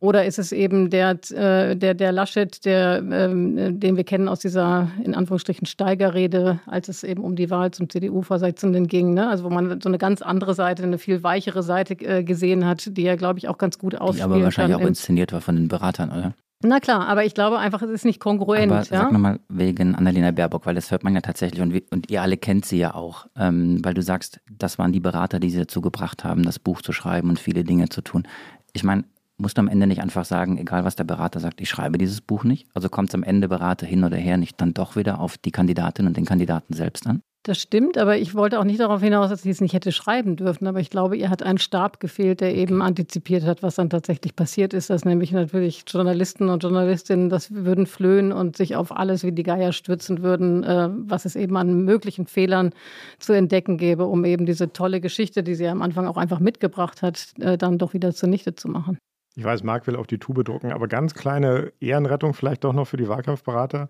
[0.00, 4.40] Oder ist es eben der, äh, der, der Laschet, der, ähm, den wir kennen aus
[4.40, 9.28] dieser, in Anführungsstrichen, Steigerrede, als es eben um die Wahl zum CDU-Vorsitzenden ging, ne?
[9.28, 12.96] also wo man so eine ganz andere Seite, eine viel weichere Seite äh, gesehen hat,
[12.96, 15.56] die er, glaube ich, auch ganz gut ausspielen Die aber wahrscheinlich auch inszeniert war von
[15.56, 16.34] den Beratern, oder?
[16.60, 18.72] Na klar, aber ich glaube einfach, es ist nicht kongruent.
[18.72, 19.02] Aber ja?
[19.02, 22.36] Sag nochmal wegen Annalena Baerbock, weil das hört man ja tatsächlich und, und ihr alle
[22.36, 25.80] kennt sie ja auch, ähm, weil du sagst, das waren die Berater, die sie dazu
[25.80, 28.26] gebracht haben, das Buch zu schreiben und viele Dinge zu tun.
[28.72, 29.04] Ich meine,
[29.38, 32.20] musst du am Ende nicht einfach sagen, egal was der Berater sagt, ich schreibe dieses
[32.20, 32.68] Buch nicht?
[32.74, 35.52] Also kommt es am Ende Berater hin oder her nicht dann doch wieder auf die
[35.52, 37.22] Kandidatin und den Kandidaten selbst an?
[37.44, 40.36] Das stimmt, aber ich wollte auch nicht darauf hinaus, dass sie es nicht hätte schreiben
[40.36, 40.66] dürfen.
[40.66, 44.36] Aber ich glaube, ihr hat ein Stab gefehlt, der eben antizipiert hat, was dann tatsächlich
[44.36, 44.90] passiert ist.
[44.90, 49.44] Dass nämlich natürlich Journalisten und Journalistinnen das würden flöhen und sich auf alles wie die
[49.44, 52.74] Geier stürzen würden, äh, was es eben an möglichen Fehlern
[53.18, 57.00] zu entdecken gäbe, um eben diese tolle Geschichte, die sie am Anfang auch einfach mitgebracht
[57.00, 58.98] hat, äh, dann doch wieder zunichte zu machen.
[59.38, 62.88] Ich weiß, Marc will auf die Tube drucken, aber ganz kleine Ehrenrettung vielleicht doch noch
[62.88, 63.88] für die Wahlkampfberater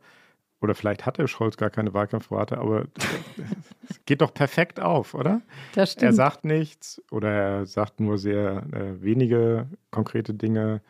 [0.61, 2.85] oder vielleicht hat der Scholz gar keine Wahlkampfberater, aber
[3.89, 5.41] es geht doch perfekt auf, oder?
[5.75, 6.03] Das stimmt.
[6.05, 10.83] Er sagt nichts oder er sagt nur sehr äh, wenige konkrete Dinge.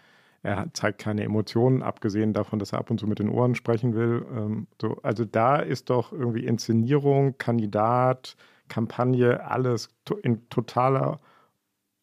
[0.43, 3.95] Er zeigt keine Emotionen, abgesehen davon, dass er ab und zu mit den Ohren sprechen
[3.95, 4.27] will.
[4.35, 8.35] Ähm, so, also da ist doch irgendwie Inszenierung, Kandidat,
[8.67, 11.21] Kampagne, alles to in totaler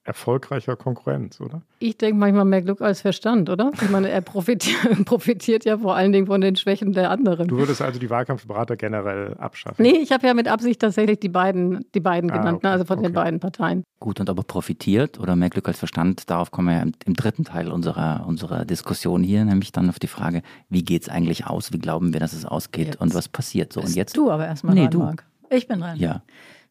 [0.05, 1.63] erfolgreicher Konkurrenz, oder?
[1.79, 3.71] Ich denke manchmal mehr Glück als Verstand, oder?
[3.81, 7.47] Ich meine, er profitiert, profitiert, ja vor allen Dingen von den Schwächen der anderen.
[7.47, 9.81] Du würdest also die Wahlkampfberater generell abschaffen?
[9.81, 12.69] Nee, ich habe ja mit Absicht tatsächlich die beiden, die beiden ah, genannt, ne?
[12.69, 12.73] okay.
[12.73, 13.07] also von okay.
[13.07, 13.83] den beiden Parteien.
[13.99, 16.93] Gut, und ob er profitiert oder mehr Glück als Verstand, darauf kommen wir ja im,
[17.05, 21.09] im dritten Teil unserer, unserer Diskussion hier, nämlich dann auf die Frage, wie geht es
[21.09, 21.73] eigentlich aus?
[21.73, 23.01] Wie glauben wir, dass es ausgeht jetzt.
[23.01, 23.81] und was passiert so?
[23.81, 24.15] und jetzt?
[24.15, 24.99] Du aber erstmal nee, dran, du.
[24.99, 25.25] Marc.
[25.49, 25.97] Ich bin dran.
[25.97, 26.21] Ja.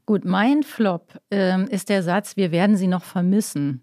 [0.07, 3.81] Gut, mein Flop ähm, ist der Satz, wir werden sie noch vermissen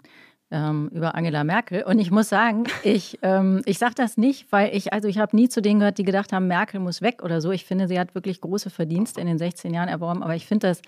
[0.52, 1.84] ähm, über Angela Merkel.
[1.84, 5.36] Und ich muss sagen, ich, ähm, ich sage das nicht, weil ich, also ich habe
[5.36, 7.52] nie zu denen gehört, die gedacht haben, Merkel muss weg oder so.
[7.52, 10.68] Ich finde, sie hat wirklich große Verdienste in den 16 Jahren erworben, aber ich finde
[10.68, 10.82] das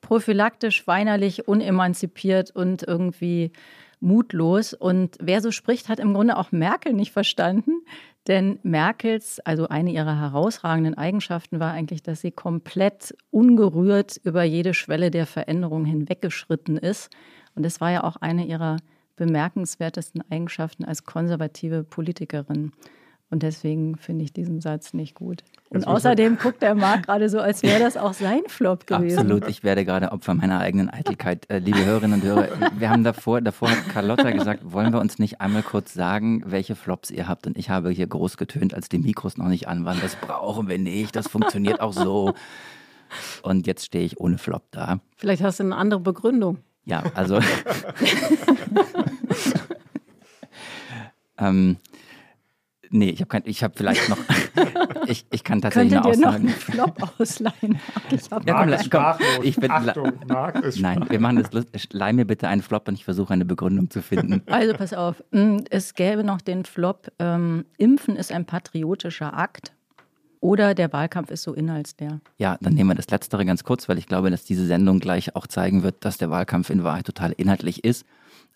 [0.00, 3.52] prophylaktisch, weinerlich, unemanzipiert und irgendwie
[4.00, 4.72] mutlos.
[4.72, 7.82] Und wer so spricht, hat im Grunde auch Merkel nicht verstanden.
[8.28, 14.74] Denn Merkels, also eine ihrer herausragenden Eigenschaften war eigentlich, dass sie komplett ungerührt über jede
[14.74, 17.10] Schwelle der Veränderung hinweggeschritten ist.
[17.54, 18.76] Und das war ja auch eine ihrer
[19.16, 22.72] bemerkenswertesten Eigenschaften als konservative Politikerin.
[23.30, 25.44] Und deswegen finde ich diesen Satz nicht gut.
[25.68, 29.20] Und außerdem guckt der Marc gerade so, als wäre das auch sein Flop gewesen.
[29.20, 31.48] Absolut, ich werde gerade Opfer meiner eigenen Eitelkeit.
[31.48, 35.20] Äh, liebe Hörerinnen und Hörer, wir haben davor, davor hat Carlotta gesagt, wollen wir uns
[35.20, 37.46] nicht einmal kurz sagen, welche Flops ihr habt?
[37.46, 40.00] Und ich habe hier groß getönt, als die Mikros noch nicht an waren.
[40.02, 42.34] Das brauchen wir nicht, das funktioniert auch so.
[43.42, 44.98] Und jetzt stehe ich ohne Flop da.
[45.18, 46.58] Vielleicht hast du eine andere Begründung.
[46.84, 47.38] Ja, also.
[51.38, 51.76] ähm,
[52.92, 54.18] Nee, ich habe kein, ich habe vielleicht noch,
[55.06, 56.26] ich, ich kann tatsächlich eine Aussage.
[56.26, 57.78] noch einen Flop ausleihen?
[58.10, 62.24] Ich ja, komm, komm, ich bin, Achtung, Marc ist Nein, wir machen das, leih mir
[62.24, 64.42] bitte einen Flop und ich versuche eine Begründung zu finden.
[64.50, 69.72] Also pass auf, hm, es gäbe noch den Flop, ähm, Impfen ist ein patriotischer Akt.
[70.40, 72.20] Oder der Wahlkampf ist so inhaltsleer.
[72.38, 75.36] Ja, dann nehmen wir das Letztere ganz kurz, weil ich glaube, dass diese Sendung gleich
[75.36, 78.06] auch zeigen wird, dass der Wahlkampf in Wahrheit total inhaltlich ist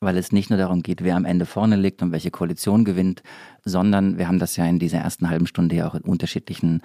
[0.01, 3.23] weil es nicht nur darum geht, wer am Ende vorne liegt und welche Koalition gewinnt,
[3.65, 6.83] sondern wir haben das ja in dieser ersten halben Stunde ja auch in unterschiedlichen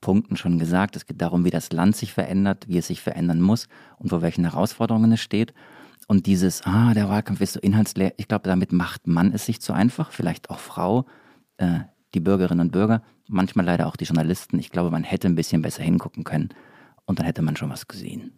[0.00, 0.96] Punkten schon gesagt.
[0.96, 4.22] Es geht darum, wie das Land sich verändert, wie es sich verändern muss und vor
[4.22, 5.54] welchen Herausforderungen es steht.
[6.08, 9.60] Und dieses, ah, der Wahlkampf ist so inhaltsleer, ich glaube, damit macht man es sich
[9.60, 11.06] zu einfach, vielleicht auch Frau,
[11.58, 11.80] äh,
[12.14, 14.58] die Bürgerinnen und Bürger, manchmal leider auch die Journalisten.
[14.58, 16.50] Ich glaube, man hätte ein bisschen besser hingucken können
[17.06, 18.32] und dann hätte man schon was gesehen.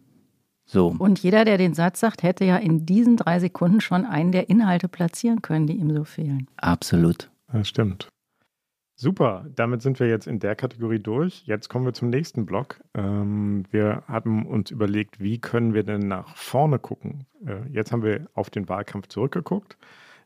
[0.65, 0.95] So.
[0.97, 4.49] Und jeder, der den Satz sagt, hätte ja in diesen drei Sekunden schon einen der
[4.49, 6.47] Inhalte platzieren können, die ihm so fehlen.
[6.57, 7.29] Absolut.
[7.51, 8.09] Das stimmt.
[8.97, 11.43] Super, damit sind wir jetzt in der Kategorie durch.
[11.45, 12.79] Jetzt kommen wir zum nächsten Block.
[12.93, 17.25] Ähm, wir haben uns überlegt, wie können wir denn nach vorne gucken.
[17.45, 19.77] Äh, jetzt haben wir auf den Wahlkampf zurückgeguckt,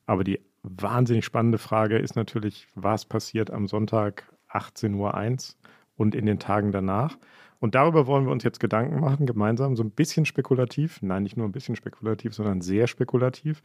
[0.05, 6.27] aber die wahnsinnig spannende Frage ist natürlich, was passiert am Sonntag 18.01 Uhr und in
[6.27, 7.17] den Tagen danach.
[7.59, 11.35] Und darüber wollen wir uns jetzt Gedanken machen, gemeinsam, so ein bisschen spekulativ, nein, nicht
[11.35, 13.61] nur ein bisschen spekulativ, sondern sehr spekulativ.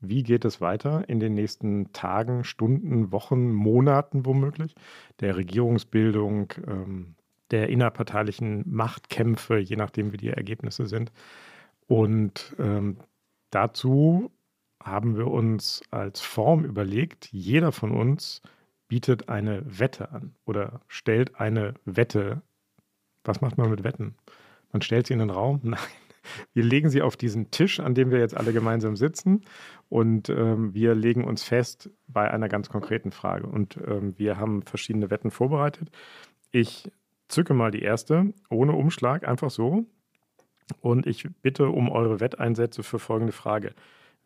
[0.00, 4.74] Wie geht es weiter in den nächsten Tagen, Stunden, Wochen, Monaten womöglich
[5.20, 7.14] der Regierungsbildung, ähm,
[7.50, 11.10] der innerparteilichen Machtkämpfe, je nachdem, wie die Ergebnisse sind.
[11.86, 12.98] Und ähm,
[13.50, 14.30] dazu
[14.82, 18.42] haben wir uns als Form überlegt, jeder von uns
[18.88, 22.42] bietet eine Wette an oder stellt eine Wette
[23.28, 24.16] was macht man mit Wetten?
[24.72, 25.60] Man stellt sie in den Raum?
[25.62, 25.78] Nein.
[26.52, 29.42] wir legen sie auf diesen Tisch, an dem wir jetzt alle gemeinsam sitzen.
[29.88, 33.46] Und ähm, wir legen uns fest bei einer ganz konkreten Frage.
[33.46, 35.90] Und ähm, wir haben verschiedene Wetten vorbereitet.
[36.50, 36.90] Ich
[37.28, 39.86] zücke mal die erste, ohne Umschlag, einfach so.
[40.80, 43.74] Und ich bitte um eure Wetteinsätze für folgende Frage.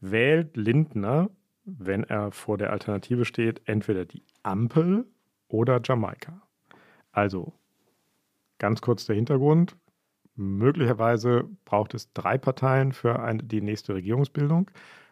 [0.00, 1.30] Wählt Lindner,
[1.64, 5.06] wenn er vor der Alternative steht, entweder die Ampel
[5.46, 6.42] oder Jamaika?
[7.12, 7.52] Also
[8.62, 9.76] ganz kurz der Hintergrund.
[10.36, 14.70] Möglicherweise braucht es drei Parteien für eine, die nächste Regierungsbildung.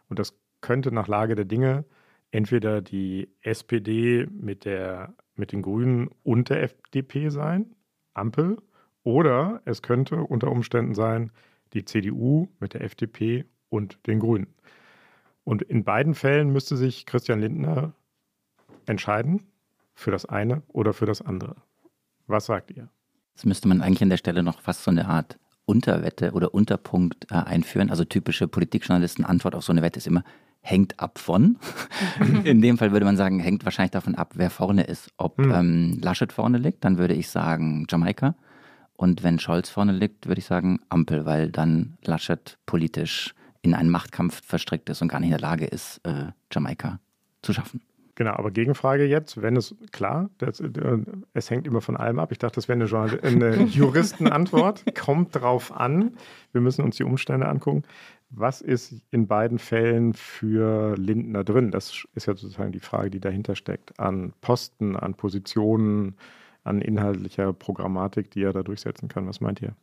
[0.09, 1.85] Und das könnte nach Lage der Dinge
[2.31, 7.75] entweder die SPD mit, der, mit den Grünen und der FDP sein,
[8.15, 8.57] Ampel,
[9.03, 11.33] oder es könnte unter Umständen sein
[11.73, 14.55] die CDU mit der FDP und den Grünen.
[15.43, 17.95] Und in beiden Fällen müsste sich Christian Lindner
[18.87, 19.51] entscheiden
[19.93, 21.57] für das eine oder für das andere.
[22.29, 22.89] Was sagt ihr?
[23.40, 27.26] Das müsste man eigentlich an der Stelle noch fast so eine Art Unterwette oder Unterpunkt
[27.31, 27.88] äh, einführen.
[27.88, 30.24] Also typische Politikjournalisten Antwort auf so eine Wette ist immer
[30.61, 31.57] hängt ab von.
[32.44, 35.09] In dem Fall würde man sagen, hängt wahrscheinlich davon ab, wer vorne ist.
[35.16, 35.53] Ob hm.
[35.53, 38.35] ähm, Laschet vorne liegt, dann würde ich sagen Jamaika.
[38.92, 43.88] Und wenn Scholz vorne liegt, würde ich sagen Ampel, weil dann Laschet politisch in einen
[43.88, 47.00] Machtkampf verstrickt ist und gar nicht in der Lage ist, äh, Jamaika
[47.40, 47.81] zu schaffen.
[48.20, 50.68] Genau, aber Gegenfrage jetzt, wenn es, klar, das, äh,
[51.33, 52.33] es hängt immer von allem ab.
[52.33, 54.85] Ich dachte, das wäre eine, eine Juristenantwort.
[54.94, 56.12] Kommt drauf an.
[56.52, 57.83] Wir müssen uns die Umstände angucken.
[58.28, 61.70] Was ist in beiden Fällen für Lindner drin?
[61.70, 63.98] Das ist ja sozusagen die Frage, die dahinter steckt.
[63.98, 66.14] An Posten, an Positionen,
[66.62, 69.26] an inhaltlicher Programmatik, die er da durchsetzen kann.
[69.28, 69.74] Was meint ihr?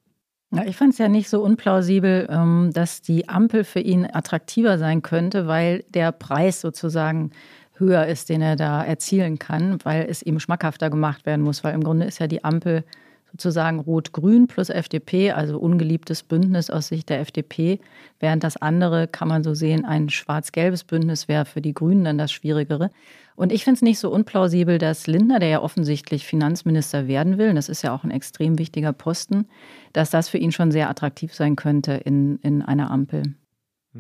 [0.52, 4.78] Ja, ich fand es ja nicht so unplausibel, ähm, dass die Ampel für ihn attraktiver
[4.78, 7.32] sein könnte, weil der Preis sozusagen
[7.80, 11.64] höher ist, den er da erzielen kann, weil es ihm schmackhafter gemacht werden muss.
[11.64, 12.84] Weil im Grunde ist ja die Ampel
[13.32, 17.80] sozusagen Rot-Grün plus FDP, also ungeliebtes Bündnis aus Sicht der FDP,
[18.20, 22.18] während das andere, kann man so sehen, ein schwarz-gelbes Bündnis wäre für die Grünen dann
[22.18, 22.90] das Schwierigere.
[23.36, 27.54] Und ich finde es nicht so unplausibel, dass Lindner, der ja offensichtlich Finanzminister werden will,
[27.54, 29.48] das ist ja auch ein extrem wichtiger Posten,
[29.94, 33.36] dass das für ihn schon sehr attraktiv sein könnte in, in einer Ampel.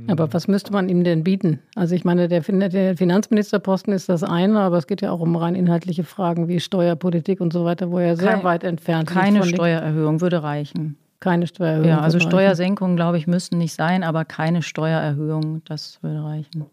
[0.07, 1.59] Aber was müsste man ihm denn bieten?
[1.75, 5.35] Also ich meine, der, der, Finanzministerposten ist das eine, aber es geht ja auch um
[5.35, 9.15] rein inhaltliche Fragen wie Steuerpolitik und so weiter, wo er sehr Kein, weit entfernt ist.
[9.15, 10.97] Keine Steuererhöhung würde reichen.
[11.19, 11.89] Keine Steuererhöhung.
[11.89, 16.65] Ja, also Steuersenkungen, glaube ich, müssten nicht sein, aber keine Steuererhöhung, das würde reichen.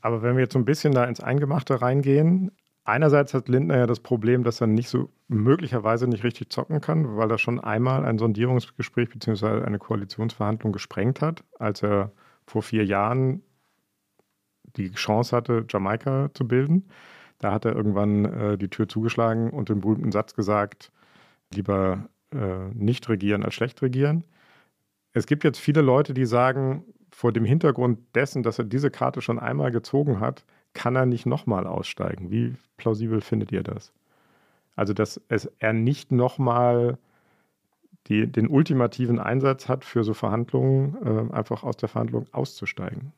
[0.00, 2.50] Aber wenn wir jetzt so ein bisschen da ins Eingemachte reingehen,
[2.84, 7.16] einerseits hat Lindner ja das Problem, dass er nicht so möglicherweise nicht richtig zocken kann,
[7.16, 9.62] weil er schon einmal ein Sondierungsgespräch bzw.
[9.64, 12.12] eine Koalitionsverhandlung gesprengt hat, als er
[12.48, 13.42] vor vier Jahren
[14.76, 16.88] die Chance hatte, Jamaika zu bilden.
[17.38, 20.92] Da hat er irgendwann äh, die Tür zugeschlagen und den berühmten Satz gesagt,
[21.52, 24.24] lieber äh, nicht regieren als schlecht regieren.
[25.12, 29.22] Es gibt jetzt viele Leute, die sagen, vor dem Hintergrund dessen, dass er diese Karte
[29.22, 32.30] schon einmal gezogen hat, kann er nicht nochmal aussteigen.
[32.30, 33.92] Wie plausibel findet ihr das?
[34.76, 36.98] Also, dass es, er nicht nochmal
[38.08, 43.12] die den ultimativen Einsatz hat, für so Verhandlungen äh, einfach aus der Verhandlung auszusteigen.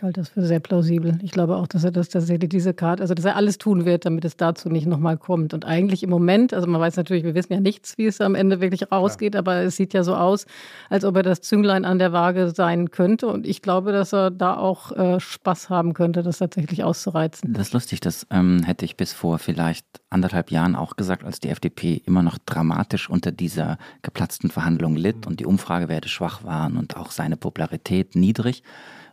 [0.00, 1.18] Ich halte das für sehr plausibel.
[1.20, 4.06] Ich glaube auch, dass er das tatsächlich diese Karte, also dass er alles tun wird,
[4.06, 5.52] damit es dazu nicht nochmal kommt.
[5.52, 8.34] Und eigentlich im Moment, also man weiß natürlich, wir wissen ja nichts, wie es am
[8.34, 9.40] Ende wirklich rausgeht, ja.
[9.40, 10.46] aber es sieht ja so aus,
[10.88, 13.26] als ob er das Zünglein an der Waage sein könnte.
[13.26, 17.52] Und ich glaube, dass er da auch äh, Spaß haben könnte, das tatsächlich auszureizen.
[17.52, 21.40] Das ist lustig, das ähm, hätte ich bis vor vielleicht anderthalb Jahren auch gesagt, als
[21.40, 25.32] die FDP immer noch dramatisch unter dieser geplatzten Verhandlung litt mhm.
[25.32, 28.62] und die Umfragewerte schwach waren und auch seine Popularität niedrig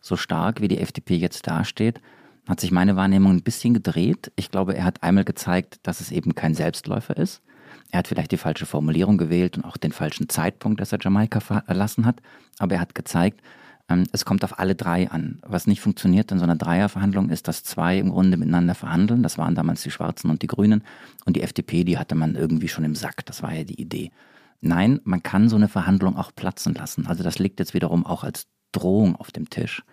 [0.02, 2.02] so stark, wie die FDP jetzt dasteht,
[2.48, 4.32] hat sich meine Wahrnehmung ein bisschen gedreht.
[4.36, 7.42] Ich glaube, er hat einmal gezeigt, dass es eben kein Selbstläufer ist.
[7.92, 11.40] Er hat vielleicht die falsche Formulierung gewählt und auch den falschen Zeitpunkt, dass er Jamaika
[11.40, 12.22] verlassen hat.
[12.60, 13.42] Aber er hat gezeigt,
[13.90, 15.40] ähm, es kommt auf alle drei an.
[15.46, 19.24] Was nicht funktioniert in so einer Dreierverhandlung ist, dass zwei im Grunde miteinander verhandeln.
[19.24, 20.84] Das waren damals die Schwarzen und die Grünen.
[21.26, 23.26] Und die FDP, die hatte man irgendwie schon im Sack.
[23.26, 24.12] Das war ja die Idee.
[24.60, 27.08] Nein, man kann so eine Verhandlung auch platzen lassen.
[27.08, 29.84] Also das liegt jetzt wiederum auch als Drohung auf dem Tisch.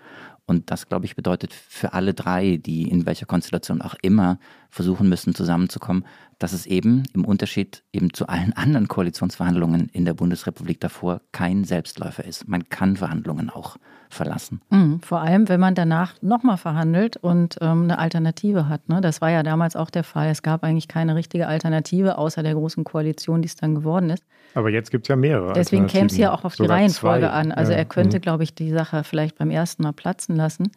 [0.47, 5.09] Und das, glaube ich, bedeutet für alle drei, die in welcher Konstellation auch immer versuchen
[5.09, 6.05] müssen, zusammenzukommen,
[6.45, 11.65] dass es eben im Unterschied eben zu allen anderen Koalitionsverhandlungen in der Bundesrepublik davor kein
[11.65, 12.47] Selbstläufer ist.
[12.47, 13.79] Man kann Verhandlungen auch
[14.11, 14.61] verlassen.
[14.69, 18.91] Mhm, vor allem, wenn man danach nochmal verhandelt und ähm, eine Alternative hat.
[18.91, 19.01] Ne?
[19.01, 20.29] Das war ja damals auch der Fall.
[20.29, 24.23] Es gab eigentlich keine richtige Alternative, außer der großen Koalition, die es dann geworden ist.
[24.53, 25.55] Aber jetzt gibt es ja mehrere.
[25.55, 27.33] Deswegen käme es ja auch auf die Reihenfolge zwei.
[27.33, 27.53] an.
[27.53, 27.79] Also ja.
[27.79, 28.21] er könnte, mhm.
[28.21, 30.71] glaube ich, die Sache vielleicht beim ersten Mal platzen lassen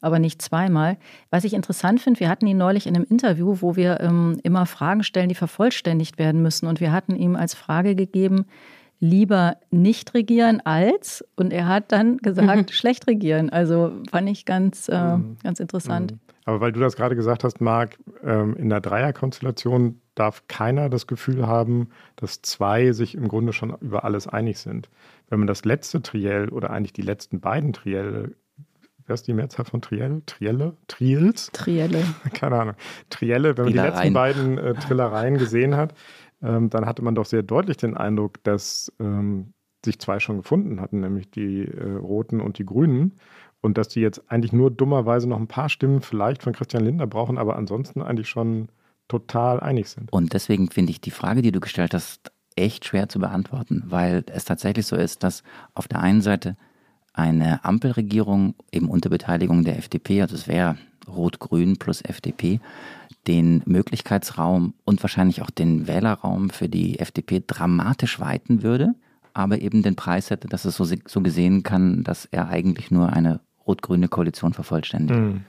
[0.00, 0.96] aber nicht zweimal.
[1.30, 4.66] Was ich interessant finde, wir hatten ihn neulich in einem Interview, wo wir ähm, immer
[4.66, 6.66] Fragen stellen, die vervollständigt werden müssen.
[6.66, 8.46] Und wir hatten ihm als Frage gegeben,
[9.00, 13.50] lieber nicht regieren als, und er hat dann gesagt, schlecht regieren.
[13.50, 15.36] Also fand ich ganz, äh, mhm.
[15.42, 16.12] ganz interessant.
[16.12, 16.20] Mhm.
[16.44, 21.06] Aber weil du das gerade gesagt hast, Marc, ähm, in der Dreierkonstellation darf keiner das
[21.06, 24.88] Gefühl haben, dass zwei sich im Grunde schon über alles einig sind.
[25.28, 28.32] Wenn man das letzte Triell oder eigentlich die letzten beiden Trielle
[29.10, 30.22] wer ist die Mehrzahl von Triell?
[30.24, 30.76] Trielle?
[30.86, 31.50] Triels?
[31.52, 32.04] Trielle.
[32.32, 32.74] Keine Ahnung.
[33.10, 35.94] Trielle, wenn man die letzten beiden äh, Trillereien gesehen hat,
[36.42, 39.52] ähm, dann hatte man doch sehr deutlich den Eindruck, dass ähm,
[39.84, 43.18] sich zwei schon gefunden hatten, nämlich die äh, Roten und die Grünen.
[43.62, 47.08] Und dass die jetzt eigentlich nur dummerweise noch ein paar Stimmen vielleicht von Christian Lindner
[47.08, 48.68] brauchen, aber ansonsten eigentlich schon
[49.08, 50.10] total einig sind.
[50.12, 54.24] Und deswegen finde ich die Frage, die du gestellt hast, echt schwer zu beantworten, weil
[54.32, 55.42] es tatsächlich so ist, dass
[55.74, 56.56] auf der einen Seite
[57.12, 60.76] eine Ampelregierung eben unter Beteiligung der FDP, also es wäre
[61.08, 62.60] Rot-Grün plus FDP,
[63.26, 68.94] den Möglichkeitsraum und wahrscheinlich auch den Wählerraum für die FDP dramatisch weiten würde,
[69.34, 73.12] aber eben den Preis hätte, dass es so, so gesehen kann, dass er eigentlich nur
[73.12, 75.20] eine rot-grüne Koalition vervollständigt.
[75.20, 75.44] Mhm.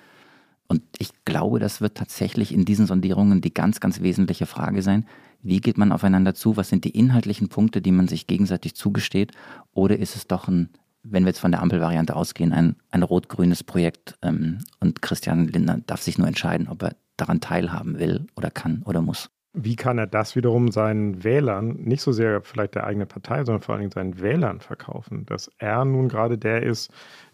[0.67, 5.05] Und ich glaube, das wird tatsächlich in diesen Sondierungen die ganz, ganz wesentliche Frage sein.
[5.41, 6.55] Wie geht man aufeinander zu?
[6.55, 9.33] Was sind die inhaltlichen Punkte, die man sich gegenseitig zugesteht?
[9.73, 10.69] Oder ist es doch ein
[11.03, 15.79] wenn wir jetzt von der Ampelvariante ausgehen, ein, ein rot-grünes Projekt ähm, und Christian Lindner
[15.85, 19.29] darf sich nur entscheiden, ob er daran teilhaben will oder kann oder muss.
[19.53, 23.61] Wie kann er das wiederum seinen Wählern, nicht so sehr vielleicht der eigenen Partei, sondern
[23.61, 26.89] vor allen Dingen seinen Wählern verkaufen, dass er nun gerade der ist,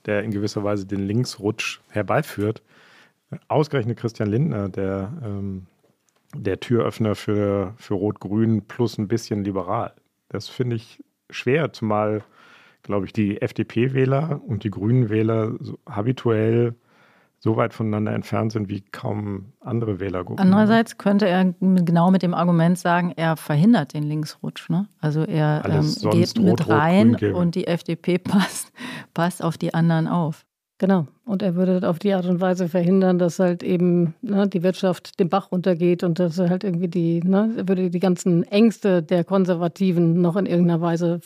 [0.05, 2.63] der in gewisser Weise den Linksrutsch herbeiführt?
[3.49, 5.67] Ausgerechnet Christian Lindner, der, ähm,
[6.33, 9.93] der Türöffner für, für Rot-Grün plus ein bisschen liberal.
[10.29, 12.23] Das finde ich schwer, zumal
[12.87, 16.75] glaube ich, die FDP-Wähler und die Grünen-Wähler so habituell
[17.39, 20.43] so weit voneinander entfernt sind wie kaum andere Wählergruppen.
[20.43, 24.69] Andererseits könnte er genau mit dem Argument sagen, er verhindert den Linksrutsch.
[24.69, 24.87] Ne?
[24.99, 28.71] Also er ähm, geht mit rein und die FDP passt,
[29.13, 30.46] passt auf die anderen auf.
[30.79, 31.07] Genau.
[31.25, 35.19] Und er würde auf die Art und Weise verhindern, dass halt eben ne, die Wirtschaft
[35.19, 39.01] den Bach runtergeht und dass er halt irgendwie die, ne, er würde die ganzen Ängste
[39.01, 41.19] der Konservativen noch in irgendeiner Weise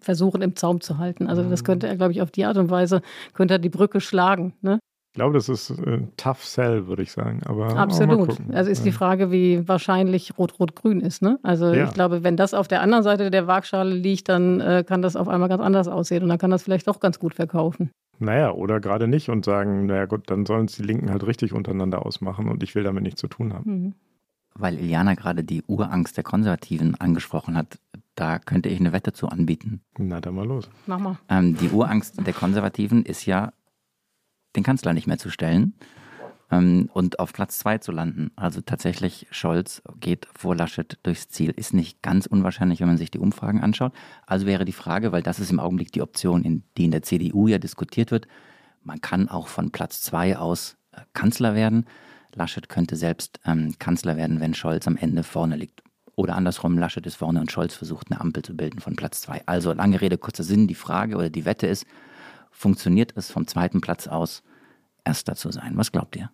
[0.00, 1.28] versuchen im Zaum zu halten.
[1.28, 1.66] Also das mhm.
[1.66, 3.00] könnte er, glaube ich, auf die Art und Weise
[3.32, 4.54] könnte er die Brücke schlagen.
[4.60, 4.80] Ne?
[5.12, 7.40] Ich glaube, das ist ein tough sell, würde ich sagen.
[7.46, 8.36] Aber Absolut.
[8.52, 11.22] Also ist die Frage, wie wahrscheinlich Rot-Rot-Grün ist.
[11.22, 11.38] Ne?
[11.42, 11.84] Also ja.
[11.84, 15.16] ich glaube, wenn das auf der anderen Seite der Waagschale liegt, dann äh, kann das
[15.16, 17.92] auf einmal ganz anders aussehen und dann kann das vielleicht doch ganz gut verkaufen.
[18.18, 21.52] Naja, oder gerade nicht und sagen, naja gut, dann sollen es die Linken halt richtig
[21.52, 23.70] untereinander ausmachen und ich will damit nichts zu tun haben.
[23.70, 23.94] Mhm.
[24.54, 27.78] Weil Iliana gerade die Urangst der Konservativen angesprochen hat,
[28.14, 29.82] da könnte ich eine Wette zu anbieten.
[29.98, 30.70] Na, dann mal los.
[30.86, 31.18] Mach mal.
[31.28, 33.52] Ähm, die Urangst der Konservativen ist ja,
[34.56, 35.74] den Kanzler nicht mehr zu stellen
[36.50, 38.30] ähm, und auf Platz zwei zu landen.
[38.36, 41.50] Also tatsächlich, Scholz geht vor Laschet durchs Ziel.
[41.50, 43.92] Ist nicht ganz unwahrscheinlich, wenn man sich die Umfragen anschaut.
[44.26, 47.02] Also wäre die Frage, weil das ist im Augenblick die Option, in, die in der
[47.02, 48.26] CDU ja diskutiert wird,
[48.86, 51.86] man kann auch von Platz zwei aus äh, Kanzler werden.
[52.34, 55.82] Laschet könnte selbst ähm, Kanzler werden, wenn Scholz am Ende vorne liegt.
[56.14, 59.42] Oder andersrum, Laschet ist vorne und Scholz versucht, eine Ampel zu bilden von Platz zwei.
[59.46, 61.84] Also lange Rede, kurzer Sinn, die Frage oder die Wette ist,
[62.50, 64.42] funktioniert es vom zweiten Platz aus,
[65.06, 65.72] Erster zu sein?
[65.76, 66.30] Was glaubt ihr?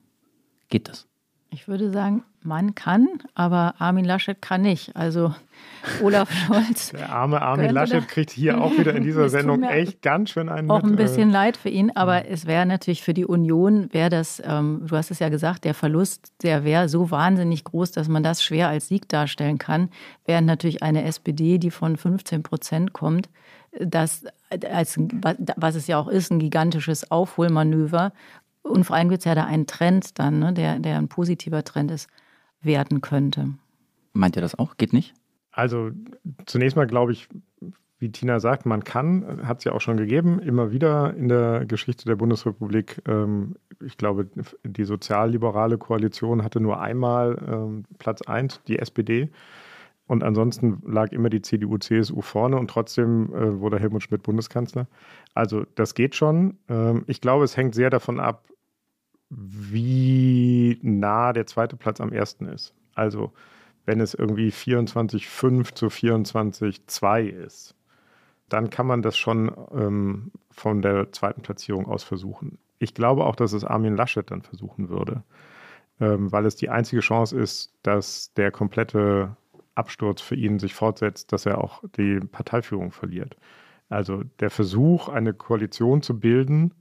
[0.68, 1.06] Geht das?
[1.50, 4.96] Ich würde sagen, man kann, aber Armin Laschet kann nicht.
[4.96, 5.34] Also
[6.02, 6.92] Olaf Scholz.
[6.92, 10.70] Der arme Armin Laschet kriegt hier auch wieder in dieser Sendung echt ganz schön einen.
[10.70, 12.30] Auch mit, ein bisschen äh, leid für ihn, aber ja.
[12.30, 15.74] es wäre natürlich für die Union, wäre das, ähm, du hast es ja gesagt, der
[15.74, 19.90] Verlust, der wäre so wahnsinnig groß, dass man das schwer als Sieg darstellen kann.
[20.24, 23.28] Während natürlich eine SPD, die von 15 Prozent kommt,
[23.78, 24.24] das
[24.70, 24.98] als,
[25.56, 28.12] was es ja auch ist, ein gigantisches Aufholmanöver
[28.62, 31.64] und vor allem gibt es ja da einen Trend dann, ne, der, der ein positiver
[31.64, 32.08] Trend ist,
[32.60, 33.50] werden könnte.
[34.12, 34.76] Meint ihr das auch?
[34.76, 35.14] Geht nicht?
[35.50, 35.90] Also
[36.46, 37.28] zunächst mal glaube ich,
[38.02, 41.64] wie Tina sagt, man kann, hat es ja auch schon gegeben, immer wieder in der
[41.66, 43.00] Geschichte der Bundesrepublik.
[43.06, 44.28] Ähm, ich glaube,
[44.64, 49.30] die sozialliberale Koalition hatte nur einmal ähm, Platz 1, die SPD.
[50.12, 54.86] Und ansonsten lag immer die CDU, CSU vorne und trotzdem äh, wurde Helmut Schmidt Bundeskanzler.
[55.32, 56.58] Also das geht schon.
[56.68, 58.46] Ähm, ich glaube, es hängt sehr davon ab,
[59.30, 62.74] wie nah der zweite Platz am ersten ist.
[62.94, 63.32] Also
[63.86, 67.74] wenn es irgendwie 24,5 zu 24,2 ist,
[68.50, 72.58] dann kann man das schon ähm, von der zweiten Platzierung aus versuchen.
[72.78, 75.22] Ich glaube auch, dass es Armin Laschet dann versuchen würde,
[76.02, 79.38] ähm, weil es die einzige Chance ist, dass der komplette
[79.74, 83.36] Absturz für ihn sich fortsetzt, dass er auch die Parteiführung verliert.
[83.88, 86.72] Also der Versuch, eine Koalition zu bilden,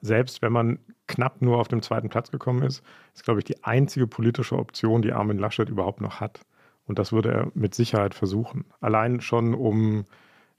[0.00, 2.82] selbst wenn man knapp nur auf dem zweiten Platz gekommen ist,
[3.14, 6.40] ist, glaube ich, die einzige politische Option, die Armin Laschet überhaupt noch hat.
[6.86, 8.64] Und das würde er mit Sicherheit versuchen.
[8.80, 10.04] Allein schon, um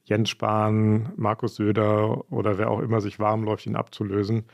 [0.04, 4.46] Jens Spahn, Markus Söder oder wer auch immer sich warm läuft, ihn abzulösen,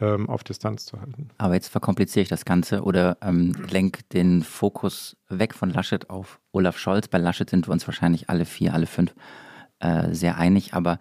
[0.00, 1.28] ähm, auf Distanz zu halten.
[1.38, 6.40] Aber jetzt verkompliziere ich das Ganze oder ähm, lenk den Fokus weg von Laschet auf
[6.52, 7.08] Olaf Scholz.
[7.08, 9.14] Bei Laschet sind wir uns wahrscheinlich alle vier, alle fünf
[9.80, 10.98] äh, sehr einig, aber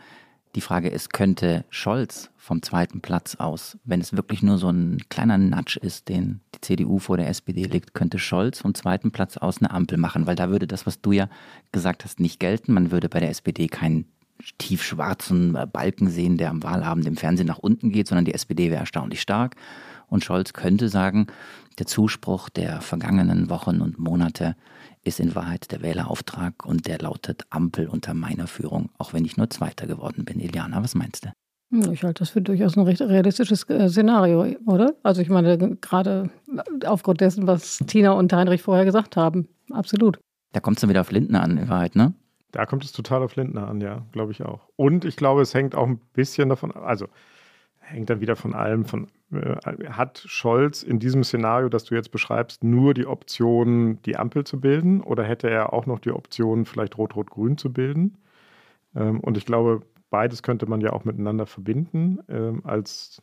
[0.56, 5.00] die Frage ist, könnte Scholz vom zweiten Platz aus, wenn es wirklich nur so ein
[5.10, 9.38] kleiner Nudge ist, den die CDU vor der SPD legt, könnte Scholz vom zweiten Platz
[9.38, 10.28] aus eine Ampel machen?
[10.28, 11.28] Weil da würde das, was du ja
[11.72, 12.74] gesagt hast, nicht gelten.
[12.74, 14.06] Man würde bei der SPD keinen
[14.58, 18.82] tiefschwarzen Balken sehen, der am Wahlabend im Fernsehen nach unten geht, sondern die SPD wäre
[18.82, 19.56] erstaunlich stark.
[20.08, 21.28] Und Scholz könnte sagen,
[21.80, 24.56] der Zuspruch der vergangenen Wochen und Monate
[25.04, 29.38] ist in Wahrheit der Wählerauftrag und der lautet Ampel unter meiner Führung, auch wenn ich
[29.38, 30.40] nur Zweiter geworden bin.
[30.40, 31.92] Iliana, was meinst du?
[31.92, 34.94] Ich halte das für durchaus ein recht realistisches äh, Szenario, oder?
[35.02, 36.30] Also ich meine, gerade
[36.86, 39.48] aufgrund dessen, was Tina und Heinrich vorher gesagt haben.
[39.72, 40.20] Absolut.
[40.52, 42.14] Da kommt es dann wieder auf Lindner an, in Wahrheit, ne?
[42.54, 44.70] Da kommt es total auf Lindner an, ja, glaube ich auch.
[44.76, 47.08] Und ich glaube, es hängt auch ein bisschen davon, also
[47.80, 49.56] hängt dann wieder von allem, von äh,
[49.90, 54.62] hat Scholz in diesem Szenario, das du jetzt beschreibst, nur die Option, die Ampel zu
[54.62, 58.20] bilden oder hätte er auch noch die Option, vielleicht Rot-Rot-Grün zu bilden?
[58.96, 59.82] Ähm, und ich glaube,
[60.12, 63.20] beides könnte man ja auch miteinander verbinden ähm, als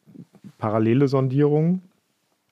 [0.58, 1.82] parallele Sondierung.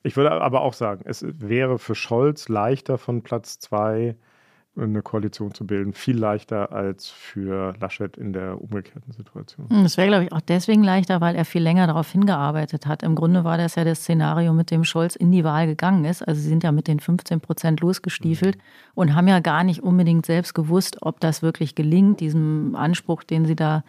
[0.04, 4.14] Ich würde aber auch sagen, es wäre für Scholz leichter von Platz zwei
[4.78, 9.66] eine Koalition zu bilden, viel leichter als für Laschet in der umgekehrten Situation.
[9.82, 13.02] Das wäre, glaube ich, auch deswegen leichter, weil er viel länger darauf hingearbeitet hat.
[13.02, 16.26] Im Grunde war das ja das Szenario, mit dem Scholz in die Wahl gegangen ist.
[16.26, 18.62] Also sie sind ja mit den 15 Prozent losgestiefelt mhm.
[18.94, 23.44] und haben ja gar nicht unbedingt selbst gewusst, ob das wirklich gelingt, diesem Anspruch, den
[23.46, 23.84] sie da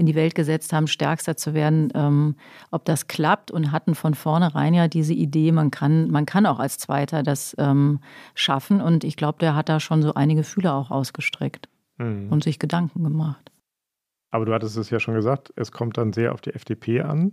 [0.00, 2.34] in die Welt gesetzt haben, stärkster zu werden, ähm,
[2.70, 6.58] ob das klappt und hatten von vornherein ja diese Idee, man kann, man kann auch
[6.58, 8.00] als Zweiter das ähm,
[8.34, 8.80] schaffen.
[8.80, 12.28] Und ich glaube, der hat da schon so einige Fühler auch ausgestreckt mhm.
[12.30, 13.52] und sich Gedanken gemacht.
[14.30, 17.32] Aber du hattest es ja schon gesagt, es kommt dann sehr auf die FDP an.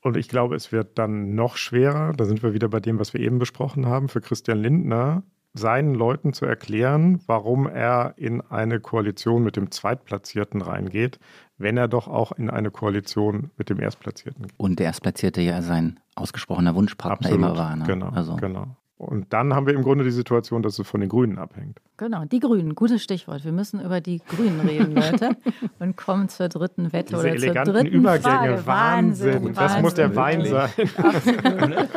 [0.00, 3.14] Und ich glaube, es wird dann noch schwerer, da sind wir wieder bei dem, was
[3.14, 5.24] wir eben besprochen haben, für Christian Lindner
[5.54, 11.18] seinen Leuten zu erklären, warum er in eine Koalition mit dem Zweitplatzierten reingeht,
[11.58, 14.54] wenn er doch auch in eine Koalition mit dem Erstplatzierten geht.
[14.56, 17.76] Und der Erstplatzierte ja sein ausgesprochener Wunschpartner Absolut, immer war.
[17.76, 17.84] Ne?
[17.86, 18.36] Genau, also.
[18.36, 18.76] genau.
[18.96, 21.80] Und dann haben wir im Grunde die Situation, dass es von den Grünen abhängt.
[21.96, 23.44] Genau, die Grünen, gutes Stichwort.
[23.44, 25.36] Wir müssen über die Grünen reden, Leute.
[25.80, 28.66] und kommen zur dritten Wette Diese oder eleganten zur dritten Übergänge, Frage.
[28.66, 29.34] Wahnsinn.
[29.34, 29.54] Wahnsinn.
[29.54, 30.70] Das muss der Wein sein.
[30.96, 31.88] Absolut.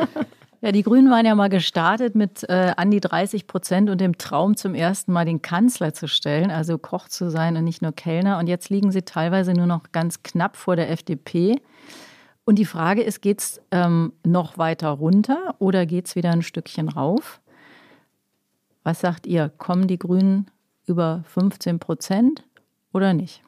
[0.66, 4.18] Ja, die Grünen waren ja mal gestartet mit äh, an die 30 Prozent und dem
[4.18, 7.92] Traum, zum ersten Mal den Kanzler zu stellen, also Koch zu sein und nicht nur
[7.92, 8.38] Kellner.
[8.38, 11.62] Und jetzt liegen sie teilweise nur noch ganz knapp vor der FDP.
[12.44, 16.42] Und die Frage ist, geht es ähm, noch weiter runter oder geht es wieder ein
[16.42, 17.40] Stückchen rauf?
[18.82, 19.52] Was sagt ihr?
[19.58, 20.50] Kommen die Grünen
[20.84, 22.42] über 15 Prozent
[22.92, 23.40] oder nicht?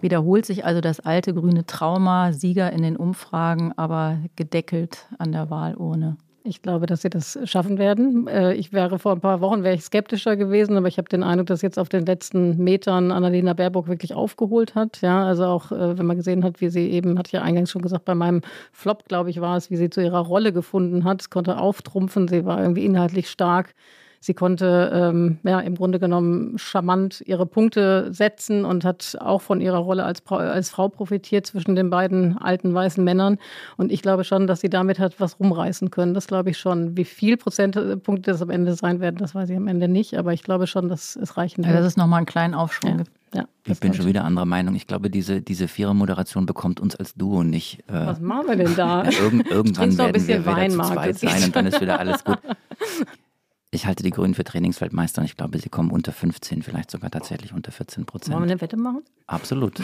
[0.00, 5.48] Wiederholt sich also das alte grüne Trauma, Sieger in den Umfragen, aber gedeckelt an der
[5.48, 6.16] Wahlurne?
[6.48, 8.28] Ich glaube, dass sie das schaffen werden.
[8.28, 11.24] Äh, ich wäre vor ein paar Wochen wäre ich skeptischer gewesen, aber ich habe den
[11.24, 15.00] Eindruck, dass jetzt auf den letzten Metern Annalena Baerbock wirklich aufgeholt hat.
[15.00, 17.72] Ja, also auch äh, wenn man gesehen hat, wie sie eben, hatte ich ja eingangs
[17.72, 21.02] schon gesagt, bei meinem Flop, glaube ich, war es, wie sie zu ihrer Rolle gefunden
[21.04, 23.74] hat, konnte auftrumpfen, sie war irgendwie inhaltlich stark.
[24.20, 29.60] Sie konnte ähm, ja, im Grunde genommen charmant ihre Punkte setzen und hat auch von
[29.60, 33.38] ihrer Rolle als, als Frau profitiert zwischen den beiden alten weißen Männern.
[33.76, 36.14] Und ich glaube schon, dass sie damit hat was rumreißen können.
[36.14, 36.96] Das glaube ich schon.
[36.96, 40.18] Wie viel Prozentpunkte das am Ende sein werden, das weiß ich am Ende nicht.
[40.18, 41.74] Aber ich glaube schon, dass es reichen wird.
[41.74, 42.96] Ja, dass es nochmal einen kleinen Aufschwung ja.
[42.98, 43.10] gibt.
[43.34, 44.74] Ja, ich bin schon wieder anderer Meinung.
[44.76, 47.80] Ich glaube, diese, diese Vierer-Moderation bekommt uns als Duo nicht.
[47.88, 49.04] Äh, Was machen wir denn da?
[49.06, 52.24] Ja, irg irgendwann werden wir Wein, wieder zu zweit sein und dann ist wieder alles
[52.24, 52.38] gut.
[53.72, 57.10] Ich halte die Grünen für Trainingsweltmeister und ich glaube, sie kommen unter 15, vielleicht sogar
[57.10, 58.34] tatsächlich unter 14 Prozent.
[58.34, 59.02] Wollen wir eine Wette machen?
[59.26, 59.80] Absolut.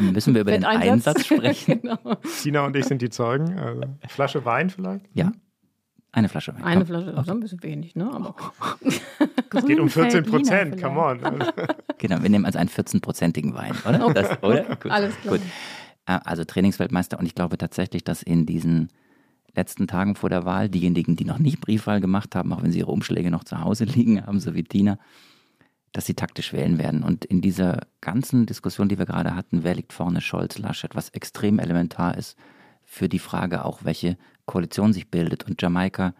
[0.00, 1.80] Müssen wir über den Einsatz sprechen?
[1.82, 2.16] genau.
[2.42, 3.56] Tina und ich sind die Zeugen.
[3.58, 5.06] Also, Flasche Wein vielleicht?
[5.14, 5.32] Ja.
[6.12, 6.64] Eine Flasche Wein.
[6.64, 8.10] Eine Flasche, das ist ein bisschen wenig, ne?
[8.12, 8.34] Aber
[9.54, 11.20] es geht um 14 Prozent, come on.
[11.98, 14.12] genau, wir nehmen also einen 14-prozentigen Wein, oder?
[14.12, 14.64] Das, oder?
[14.76, 14.90] Gut.
[14.90, 15.38] Alles klar.
[15.38, 15.46] Gut.
[16.06, 18.88] Also Trainingsweltmeister und ich glaube tatsächlich, dass in diesen
[19.54, 22.78] letzten Tagen vor der Wahl, diejenigen, die noch nicht Briefwahl gemacht haben, auch wenn sie
[22.78, 24.98] ihre Umschläge noch zu Hause liegen haben, so wie Tina,
[25.92, 27.02] dass sie taktisch wählen werden.
[27.02, 31.08] Und in dieser ganzen Diskussion, die wir gerade hatten, wer liegt vorne, Scholz, Laschet, was
[31.10, 32.36] extrem elementar ist
[32.84, 35.44] für die Frage auch, welche Koalition sich bildet.
[35.44, 36.14] Und Jamaika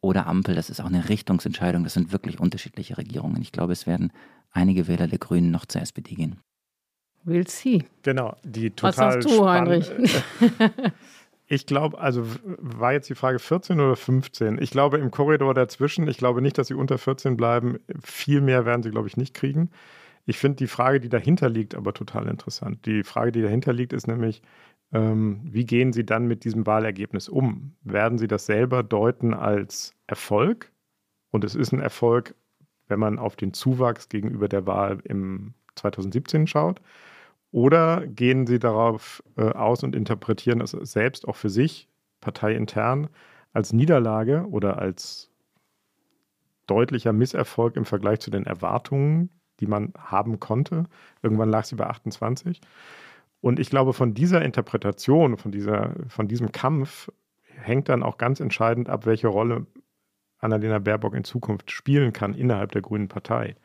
[0.00, 1.84] oder Ampel, das ist auch eine Richtungsentscheidung.
[1.84, 3.42] Das sind wirklich unterschiedliche Regierungen.
[3.42, 4.12] Ich glaube, es werden
[4.50, 6.36] einige Wähler der Grünen noch zur SPD gehen.
[7.24, 7.84] We'll see.
[8.02, 9.90] Genau, die Was total sagst du, Heinrich?
[11.52, 12.24] Ich glaube, also
[12.58, 14.62] war jetzt die Frage 14 oder 15?
[14.62, 17.80] Ich glaube im Korridor dazwischen, ich glaube nicht, dass sie unter 14 bleiben.
[18.04, 19.68] Viel mehr werden sie, glaube ich, nicht kriegen.
[20.26, 22.86] Ich finde die Frage, die dahinter liegt, aber total interessant.
[22.86, 24.42] Die Frage, die dahinter liegt, ist nämlich,
[24.92, 27.74] ähm, wie gehen Sie dann mit diesem Wahlergebnis um?
[27.82, 30.70] Werden Sie das selber deuten als Erfolg?
[31.32, 32.36] Und es ist ein Erfolg,
[32.86, 36.80] wenn man auf den Zuwachs gegenüber der Wahl im 2017 schaut.
[37.52, 41.88] Oder gehen Sie darauf äh, aus und interpretieren es selbst auch für sich,
[42.20, 43.08] parteiintern,
[43.52, 45.30] als Niederlage oder als
[46.66, 50.84] deutlicher Misserfolg im Vergleich zu den Erwartungen, die man haben konnte?
[51.22, 52.60] Irgendwann lag sie bei 28.
[53.40, 57.10] Und ich glaube, von dieser Interpretation, von, dieser, von diesem Kampf
[57.42, 59.66] hängt dann auch ganz entscheidend ab, welche Rolle
[60.38, 63.56] Annalena Baerbock in Zukunft spielen kann innerhalb der Grünen Partei.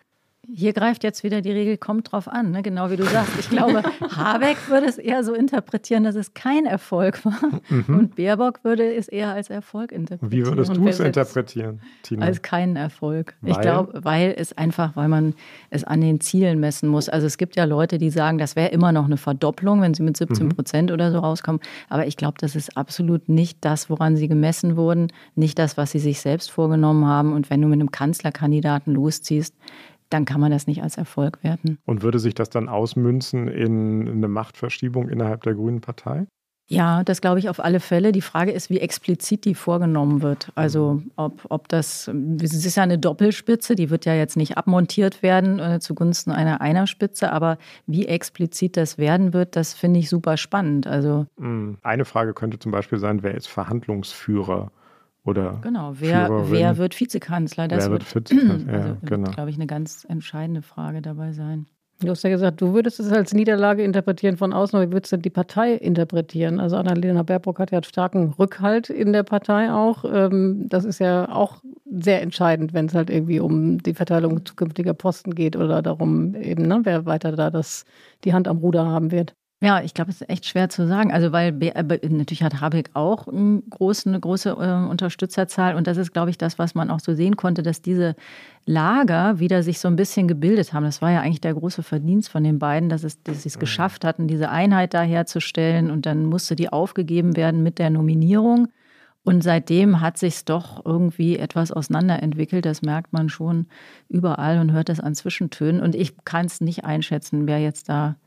[0.53, 2.61] Hier greift jetzt wieder die Regel, kommt drauf an, ne?
[2.61, 3.33] genau wie du sagst.
[3.39, 3.83] Ich glaube,
[4.15, 7.61] Habeck würde es eher so interpretieren, dass es kein Erfolg war.
[7.69, 7.99] Mhm.
[7.99, 10.31] Und Baerbock würde es eher als Erfolg interpretieren.
[10.31, 12.25] Wie würdest du es interpretieren, Tina?
[12.25, 13.35] Als keinen Erfolg.
[13.41, 13.51] Weil?
[13.51, 15.33] Ich glaube, weil es einfach, weil man
[15.69, 17.09] es an den Zielen messen muss.
[17.09, 20.03] Also es gibt ja Leute, die sagen, das wäre immer noch eine Verdopplung, wenn sie
[20.03, 20.49] mit 17 mhm.
[20.49, 21.61] Prozent oder so rauskommen.
[21.89, 25.91] Aber ich glaube, das ist absolut nicht das, woran sie gemessen wurden, nicht das, was
[25.91, 27.33] sie sich selbst vorgenommen haben.
[27.33, 29.55] Und wenn du mit einem Kanzlerkandidaten losziehst,
[30.09, 31.79] dann kann man das nicht als Erfolg werten.
[31.85, 36.27] Und würde sich das dann ausmünzen in eine Machtverschiebung innerhalb der Grünen Partei?
[36.67, 38.11] Ja, das glaube ich auf alle Fälle.
[38.11, 40.51] Die Frage ist, wie explizit die vorgenommen wird.
[40.55, 42.09] Also ob, ob das,
[42.41, 46.61] es ist ja eine Doppelspitze, die wird ja jetzt nicht abmontiert werden äh, zugunsten einer
[46.61, 50.87] Einerspitze, aber wie explizit das werden wird, das finde ich super spannend.
[50.87, 54.71] Also hm, eine Frage könnte zum Beispiel sein, wer ist Verhandlungsführer?
[55.26, 57.67] Oder genau, wer, wer wird Vizekanzler?
[57.67, 58.55] Das wer wird, Vizekanzler?
[58.73, 59.32] Ja, also, genau.
[59.32, 61.65] glaube ich, eine ganz entscheidende Frage dabei sein.
[62.01, 65.13] Du hast ja gesagt, du würdest es als Niederlage interpretieren von außen, aber wie würdest
[65.13, 66.59] du die Partei interpretieren?
[66.59, 70.03] Also Annalena Baerbock hat ja starken Rückhalt in der Partei auch.
[70.05, 74.93] Ähm, das ist ja auch sehr entscheidend, wenn es halt irgendwie um die Verteilung zukünftiger
[74.93, 77.86] Posten geht oder darum eben, ne, wer weiter da das,
[78.26, 79.34] die Hand am Ruder haben wird.
[79.61, 81.13] Ja, ich glaube, es ist echt schwer zu sagen.
[81.13, 85.75] Also, weil äh, natürlich hat Habeck auch eine große, eine große äh, Unterstützerzahl.
[85.75, 88.15] Und das ist, glaube ich, das, was man auch so sehen konnte, dass diese
[88.65, 90.83] Lager wieder sich so ein bisschen gebildet haben.
[90.83, 93.55] Das war ja eigentlich der große Verdienst von den beiden, dass, es, dass sie es
[93.55, 93.61] mhm.
[93.61, 95.89] geschafft hatten, diese Einheit da herzustellen.
[95.89, 98.67] Und dann musste die aufgegeben werden mit der Nominierung.
[99.23, 102.65] Und seitdem hat sich es doch irgendwie etwas auseinanderentwickelt.
[102.65, 103.67] Das merkt man schon
[104.09, 105.81] überall und hört das an Zwischentönen.
[105.81, 108.17] Und ich kann es nicht einschätzen, wer jetzt da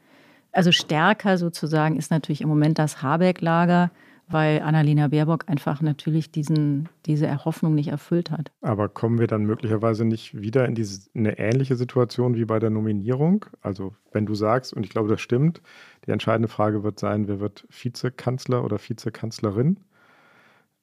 [0.58, 3.92] also stärker sozusagen ist natürlich im Moment das Habeck-Lager,
[4.26, 8.50] weil Annalena Baerbock einfach natürlich diesen, diese Erhoffnung nicht erfüllt hat.
[8.60, 12.70] Aber kommen wir dann möglicherweise nicht wieder in diese, eine ähnliche Situation wie bei der
[12.70, 13.46] Nominierung?
[13.60, 15.62] Also wenn du sagst, und ich glaube, das stimmt,
[16.04, 19.78] die entscheidende Frage wird sein, wer wird Vizekanzler oder Vizekanzlerin?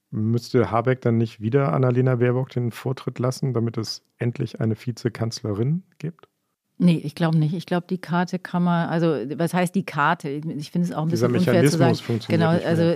[0.10, 5.84] Müsste Habeck dann nicht wieder Annalena Baerbock den Vortritt lassen, damit es endlich eine Vizekanzlerin
[5.98, 6.30] gibt?
[6.78, 7.54] Nee, ich glaube nicht.
[7.54, 9.08] Ich glaube, die Karte kann man, also
[9.38, 10.30] was heißt die Karte?
[10.30, 12.20] Ich finde es auch ein bisschen Dieser unfair zu sagen.
[12.28, 12.94] Genau, also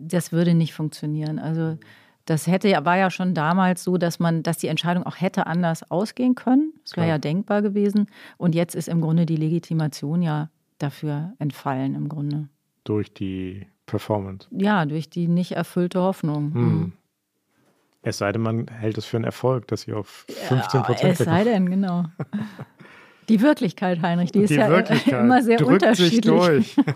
[0.00, 1.38] das würde nicht funktionieren.
[1.38, 1.78] Also
[2.26, 5.46] das hätte ja, war ja schon damals so, dass man, dass die Entscheidung auch hätte
[5.46, 6.72] anders ausgehen können.
[6.82, 8.06] Das wäre ja denkbar gewesen.
[8.36, 12.48] Und jetzt ist im Grunde die Legitimation ja dafür entfallen im Grunde.
[12.84, 14.48] Durch die Performance.
[14.50, 16.54] Ja, durch die nicht erfüllte Hoffnung.
[16.54, 16.62] Hm.
[16.62, 16.92] Mhm.
[18.06, 21.02] Es sei denn, man hält es für einen Erfolg, dass sie auf 15 Prozent.
[21.02, 22.04] Ja, es sei denn, genau.
[23.28, 24.66] Die Wirklichkeit, Heinrich, die ist die ja
[25.20, 26.76] immer sehr unterschiedlich.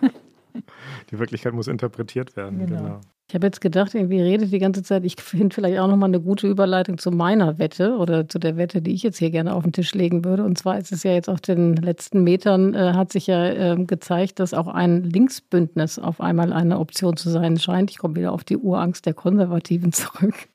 [1.11, 2.59] Die Wirklichkeit muss interpretiert werden.
[2.59, 2.83] Genau.
[2.83, 3.01] genau.
[3.31, 5.05] Ich habe jetzt gedacht, irgendwie redet die ganze Zeit.
[5.05, 8.81] Ich finde vielleicht auch nochmal eine gute Überleitung zu meiner Wette oder zu der Wette,
[8.81, 10.45] die ich jetzt hier gerne auf den Tisch legen würde.
[10.45, 13.85] Und zwar ist es ja jetzt auf den letzten Metern, äh, hat sich ja äh,
[13.85, 17.91] gezeigt, dass auch ein Linksbündnis auf einmal eine Option zu sein scheint.
[17.91, 20.49] Ich komme wieder auf die Urangst der Konservativen zurück.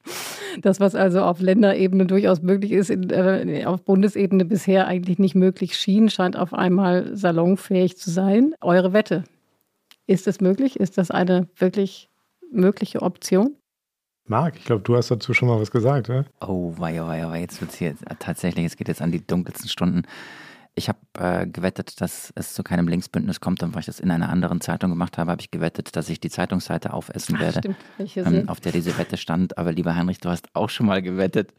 [0.63, 5.35] Das, was also auf Länderebene durchaus möglich ist, in, äh, auf Bundesebene bisher eigentlich nicht
[5.35, 8.55] möglich schien, scheint auf einmal salonfähig zu sein.
[8.61, 9.25] Eure Wette.
[10.07, 10.79] Ist es möglich?
[10.79, 12.09] Ist das eine wirklich
[12.53, 13.55] mögliche Option?
[14.25, 16.25] Marc, ich glaube, du hast dazu schon mal was gesagt, oder?
[16.39, 19.69] Oh, wei, wei, wei, jetzt wird es hier tatsächlich, es geht jetzt an die dunkelsten
[19.69, 20.03] Stunden.
[20.75, 24.09] Ich habe äh, gewettet, dass es zu keinem Linksbündnis kommt und weil ich das in
[24.09, 27.75] einer anderen Zeitung gemacht habe, habe ich gewettet, dass ich die Zeitungsseite aufessen Ach, werde,
[28.15, 29.57] ähm, auf der diese Wette stand.
[29.57, 31.53] Aber lieber Heinrich, du hast auch schon mal gewettet.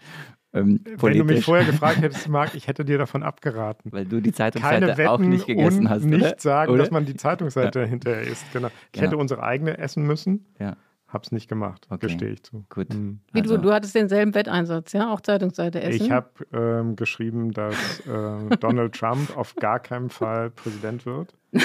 [0.54, 3.92] Ähm, Wenn du mich vorher gefragt hättest, Marc, ich hätte dir davon abgeraten.
[3.92, 6.04] Weil du die Zeitungsseite auch nicht gegessen und hast.
[6.04, 6.34] Nicht oder?
[6.38, 6.82] sagen, oder?
[6.82, 7.86] dass man die Zeitungsseite ja.
[7.86, 8.44] hinterher isst.
[8.52, 8.68] Genau.
[8.68, 9.06] Ich genau.
[9.06, 10.46] hätte unsere eigene essen müssen.
[10.60, 10.76] Ja.
[11.08, 12.06] Hab's nicht gemacht, okay.
[12.06, 12.64] gestehe ich zu.
[12.70, 12.92] Gut.
[12.92, 13.20] Mhm.
[13.32, 13.56] Wie also.
[13.56, 15.12] du, du hattest denselben Wetteinsatz, ja?
[15.12, 16.06] Auch Zeitungsseite essen?
[16.06, 21.34] Ich habe ähm, geschrieben, dass äh, Donald Trump auf gar keinen Fall Präsident wird.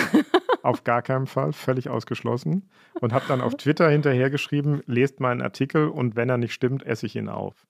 [0.64, 2.70] auf gar keinen Fall, völlig ausgeschlossen.
[3.02, 6.86] Und habe dann auf Twitter hinterher geschrieben, lest meinen Artikel und wenn er nicht stimmt,
[6.86, 7.66] esse ich ihn auf.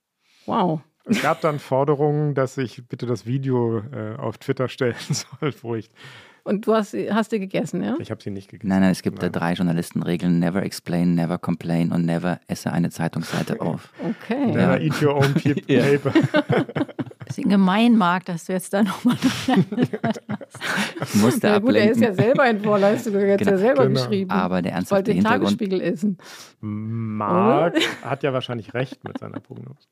[0.45, 0.81] Wow.
[1.05, 5.75] Es gab dann Forderungen, dass ich bitte das Video äh, auf Twitter stellen soll, wo
[5.75, 5.89] ich
[6.49, 7.95] und du hast, hast sie gegessen, ja?
[7.99, 8.69] Ich habe sie nicht gegessen.
[8.69, 9.31] Nein, nein, es gibt nein.
[9.31, 13.91] da drei Journalistenregeln: Never explain, never complain und never esse eine Zeitungsseite auf.
[13.99, 14.47] Okay.
[14.47, 14.87] Never ja.
[14.87, 15.33] eat your own
[15.67, 16.11] paper.
[17.25, 19.15] Bisschen gemein, Marc, dass du jetzt da nochmal
[21.13, 23.51] musste ja, gut, er ist ja selber in Vorleistung, er hat genau.
[23.51, 23.99] ja selber genau.
[23.99, 24.31] geschrieben.
[24.31, 25.43] Aber der ernsthafte Hintergrund...
[25.43, 26.17] Tagesspiegel essen.
[26.61, 29.87] Marc hat ja wahrscheinlich recht mit seiner Prognose.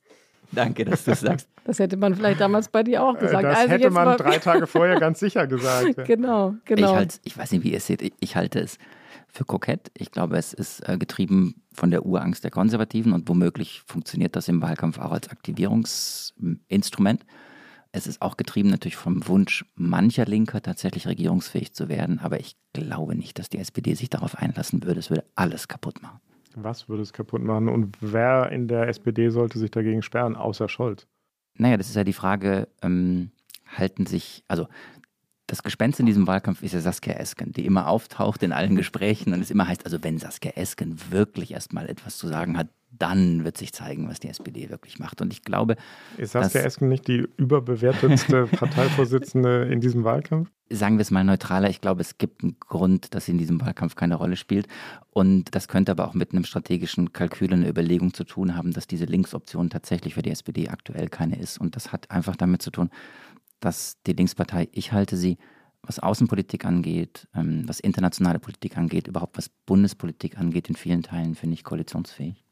[0.52, 1.50] Danke, dass du sagst.
[1.68, 3.44] Das hätte man vielleicht damals bei dir auch äh, gesagt.
[3.44, 6.06] Das also hätte man drei Tage vorher ganz sicher gesagt.
[6.06, 6.92] genau, genau.
[6.92, 8.14] Ich, halt, ich weiß nicht, wie ihr es seht.
[8.22, 8.78] Ich halte es
[9.28, 9.92] für kokett.
[9.94, 14.48] Ich glaube, es ist äh, getrieben von der Urangst der Konservativen und womöglich funktioniert das
[14.48, 17.26] im Wahlkampf auch als Aktivierungsinstrument.
[17.92, 22.56] Es ist auch getrieben natürlich vom Wunsch mancher Linker tatsächlich regierungsfähig zu werden, aber ich
[22.74, 25.00] glaube nicht, dass die SPD sich darauf einlassen würde.
[25.00, 26.20] Es würde alles kaputt machen.
[26.60, 27.70] Was würde es kaputt machen?
[27.70, 31.08] Und wer in der SPD sollte sich dagegen sperren, außer Scholz?
[31.56, 33.32] Naja, das ist ja die Frage, ähm,
[33.68, 34.68] halten sich, also
[35.48, 39.34] das Gespenst in diesem Wahlkampf ist ja Saskia Esken, die immer auftaucht in allen Gesprächen
[39.34, 43.44] und es immer heißt, also wenn Saskia Esken wirklich erstmal etwas zu sagen hat, dann
[43.44, 45.22] wird sich zeigen, was die SPD wirklich macht.
[45.22, 45.76] Und ich glaube.
[46.18, 50.50] Ist Saskia Esken nicht die überbewertetste Parteivorsitzende in diesem Wahlkampf?
[50.70, 51.70] Sagen wir es mal neutraler.
[51.70, 54.68] Ich glaube, es gibt einen Grund, dass sie in diesem Wahlkampf keine Rolle spielt.
[55.12, 58.88] Und das könnte aber auch mit einem strategischen Kalkül, einer Überlegung zu tun haben, dass
[58.88, 61.60] diese Linksoption tatsächlich für die SPD aktuell keine ist.
[61.60, 62.90] Und das hat einfach damit zu tun,
[63.60, 65.38] dass die Linkspartei, ich halte sie,
[65.82, 71.36] was Außenpolitik angeht, ähm, was internationale Politik angeht, überhaupt was Bundespolitik angeht, in vielen Teilen
[71.36, 72.44] finde ich koalitionsfähig.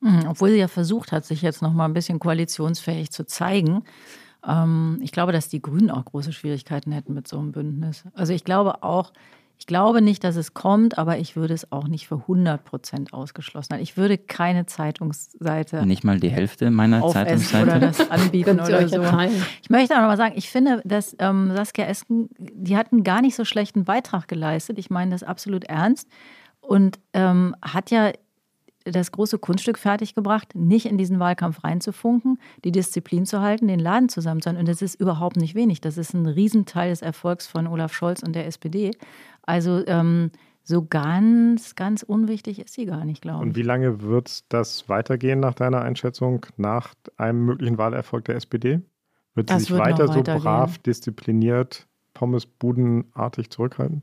[0.00, 3.82] Mhm, obwohl sie ja versucht hat, sich jetzt noch mal ein bisschen koalitionsfähig zu zeigen.
[4.46, 8.04] Ähm, ich glaube, dass die Grünen auch große Schwierigkeiten hätten mit so einem Bündnis.
[8.12, 9.12] Also ich glaube auch,
[9.58, 13.12] ich glaube nicht, dass es kommt, aber ich würde es auch nicht für 100 Prozent
[13.12, 13.82] ausgeschlossen halten.
[13.82, 15.86] Ich würde keine Zeitungsseite.
[15.86, 17.62] Nicht mal die Hälfte meiner Zeitungsseite.
[17.70, 19.02] Oder das anbieten oder so.
[19.62, 23.02] Ich möchte auch noch mal sagen, ich finde, dass ähm, Saskia Esken, die hat einen
[23.02, 24.78] gar nicht so schlechten Beitrag geleistet.
[24.78, 26.08] Ich meine das absolut ernst.
[26.60, 28.12] Und ähm, hat ja
[28.92, 34.08] das große Kunststück fertiggebracht, nicht in diesen Wahlkampf reinzufunken, die Disziplin zu halten, den Laden
[34.08, 34.60] zusammenzuhalten.
[34.60, 35.80] Und das ist überhaupt nicht wenig.
[35.80, 38.92] Das ist ein Riesenteil des Erfolgs von Olaf Scholz und der SPD.
[39.46, 40.30] Also ähm,
[40.62, 43.48] so ganz, ganz unwichtig ist sie gar nicht, glaube ich.
[43.50, 48.80] Und wie lange wird das weitergehen nach deiner Einschätzung, nach einem möglichen Wahlerfolg der SPD?
[49.34, 54.02] Wird sie das sich wird weiter so brav, diszipliniert, Pommesbudenartig zurückhalten?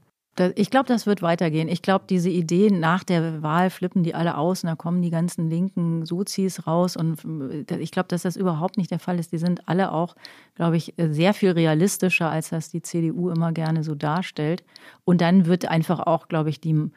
[0.56, 1.68] Ich glaube, das wird weitergehen.
[1.68, 5.12] Ich glaube, diese Idee nach der Wahl flippen die alle aus und da kommen die
[5.12, 6.98] ganzen linken Sozis raus.
[6.98, 7.24] Und
[7.70, 9.32] äh, ich glaube, dass das überhaupt nicht der Fall ist.
[9.32, 10.16] Die sind alle auch,
[10.56, 14.64] glaube ich, sehr viel realistischer, als das die CDU immer gerne so darstellt.
[15.06, 16.90] Und dann wird einfach auch, glaube ich, die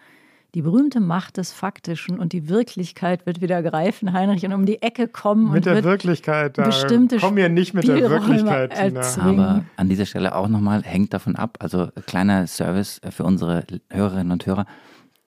[0.57, 4.81] die berühmte Macht des Faktischen und die Wirklichkeit wird wieder greifen, Heinrich, und um die
[4.81, 5.53] Ecke kommen.
[5.53, 9.03] Mit der Wirklichkeit, da bestimmte komm mir nicht mit der Wirklichkeit, Tina.
[9.21, 14.33] Aber an dieser Stelle auch nochmal, hängt davon ab, also kleiner Service für unsere Hörerinnen
[14.33, 14.65] und Hörer,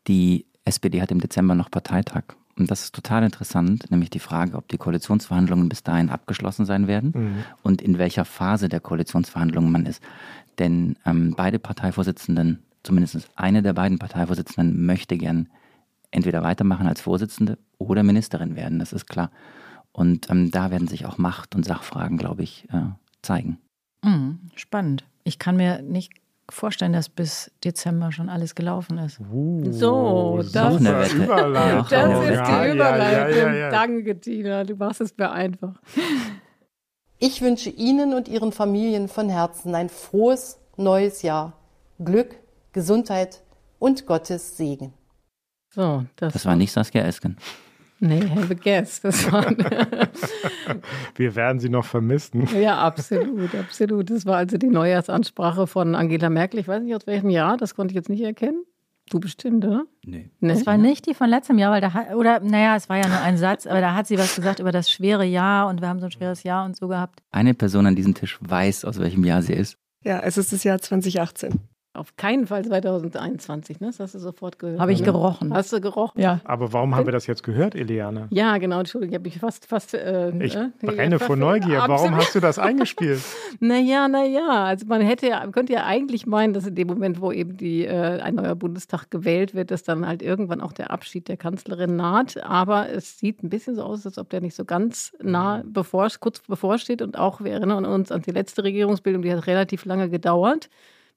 [0.08, 2.24] die SPD hat im Dezember noch Parteitag.
[2.58, 6.88] Und das ist total interessant, nämlich die Frage, ob die Koalitionsverhandlungen bis dahin abgeschlossen sein
[6.88, 7.44] werden mhm.
[7.62, 10.02] und in welcher Phase der Koalitionsverhandlungen man ist.
[10.58, 15.50] Denn ähm, beide Parteivorsitzenden zumindest eine der beiden Parteivorsitzenden möchte gern
[16.12, 19.32] entweder weitermachen als Vorsitzende oder Ministerin werden, das ist klar.
[19.92, 22.90] Und ähm, da werden sich auch Macht- und Sachfragen, glaube ich, äh,
[23.22, 23.60] zeigen.
[24.04, 25.06] Mhm, spannend.
[25.24, 26.14] Ich kann mir nicht
[26.50, 29.20] vorstellen, dass bis Dezember schon alles gelaufen ist.
[29.20, 31.86] Uh, so, das, ist, das ist die Überleitung.
[31.92, 34.64] Ja, ja, ja, Danke, Tina.
[34.64, 35.80] Du machst es mir einfach.
[37.20, 41.54] Ich wünsche Ihnen und Ihren Familien von Herzen ein frohes neues Jahr.
[42.00, 42.36] Glück,
[42.72, 43.44] Gesundheit
[43.80, 44.94] und Gottes Segen.
[45.70, 47.38] So, das, das war nicht Saskia Esken.
[48.02, 49.02] Nee, have a guess.
[49.02, 49.46] Das war
[51.16, 52.48] Wir werden sie noch vermissen.
[52.60, 54.10] Ja, absolut, absolut.
[54.10, 56.60] Das war also die Neujahrsansprache von Angela Merkel.
[56.62, 58.64] Ich weiß nicht aus welchem Jahr, das konnte ich jetzt nicht erkennen.
[59.10, 59.86] Du bestimmt, oder?
[60.06, 60.30] Nee.
[60.40, 60.50] nee.
[60.50, 63.08] Das war nicht die von letztem Jahr, weil da hat, oder naja, es war ja
[63.08, 65.88] nur ein Satz, aber da hat sie was gesagt über das schwere Jahr und wir
[65.88, 67.20] haben so ein schweres Jahr und so gehabt.
[67.32, 69.78] Eine Person an diesem Tisch weiß, aus welchem Jahr sie ist.
[70.04, 71.60] Ja, es ist das Jahr 2018.
[71.94, 73.88] Auf keinen Fall 2021, ne?
[73.88, 74.80] Das hast du sofort gehört.
[74.80, 75.06] Habe ich ne?
[75.06, 75.52] gerochen.
[75.52, 76.22] Hast du gerochen?
[76.22, 76.40] Ja.
[76.44, 78.28] Aber warum haben wir das jetzt gehört, Eliane?
[78.30, 79.66] Ja, genau, Entschuldigung, ich habe mich fast.
[79.66, 81.84] fast äh, ich äh, brenne vor Neugier.
[81.88, 83.22] Warum hast du das eingespielt?
[83.60, 84.66] naja, naja.
[84.66, 87.86] Also man hätte ja, könnte ja eigentlich meinen, dass in dem Moment, wo eben die,
[87.86, 91.96] äh, ein neuer Bundestag gewählt wird, dass dann halt irgendwann auch der Abschied der Kanzlerin
[91.96, 92.38] naht.
[92.44, 96.08] Aber es sieht ein bisschen so aus, als ob der nicht so ganz nah bevor,
[96.20, 97.02] kurz bevorsteht.
[97.02, 100.70] Und auch wir erinnern uns an die letzte Regierungsbildung, die hat relativ lange gedauert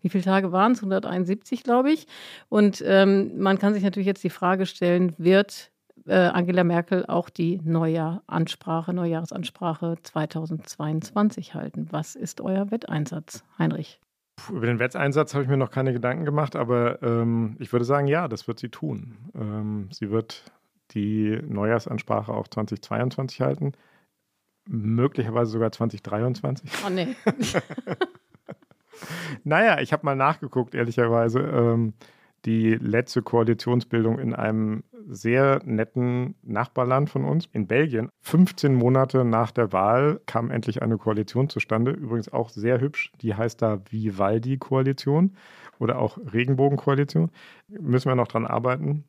[0.02, 0.78] wie viele Tage waren es?
[0.78, 2.06] 171, glaube ich.
[2.48, 5.70] Und ähm, man kann sich natürlich jetzt die Frage stellen, wird
[6.06, 11.88] äh, Angela Merkel auch die Neujahr-Ansprache, Neujahrsansprache 2022 halten.
[11.90, 14.00] Was ist euer Wetteinsatz, Heinrich?
[14.36, 17.84] Puh, über den Wetteinsatz habe ich mir noch keine Gedanken gemacht, aber ähm, ich würde
[17.84, 19.16] sagen, ja, das wird sie tun.
[19.34, 20.44] Ähm, sie wird
[20.92, 23.72] die Neujahrsansprache auch 2022 halten,
[24.68, 26.70] möglicherweise sogar 2023.
[26.86, 27.14] Oh nee.
[29.44, 31.40] naja, ich habe mal nachgeguckt, ehrlicherweise.
[31.40, 31.94] Ähm,
[32.44, 38.08] die letzte Koalitionsbildung in einem sehr netten Nachbarland von uns, in Belgien.
[38.20, 41.92] 15 Monate nach der Wahl kam endlich eine Koalition zustande.
[41.92, 43.12] Übrigens auch sehr hübsch.
[43.20, 45.36] Die heißt da Vivaldi-Koalition
[45.78, 47.30] oder auch Regenbogen-Koalition.
[47.68, 49.04] Müssen wir noch dran arbeiten.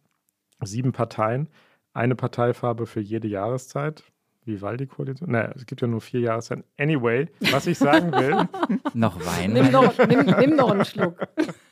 [0.63, 1.49] Sieben Parteien,
[1.93, 4.03] eine Parteifarbe für jede Jahreszeit.
[4.45, 5.31] Vivaldi-Koalition?
[5.31, 6.63] Naja, es gibt ja nur vier Jahreszeiten.
[6.77, 8.47] Anyway, was ich sagen will.
[8.93, 9.53] noch Wein.
[9.53, 11.27] Nimm noch, nimm, nimm noch einen Schluck.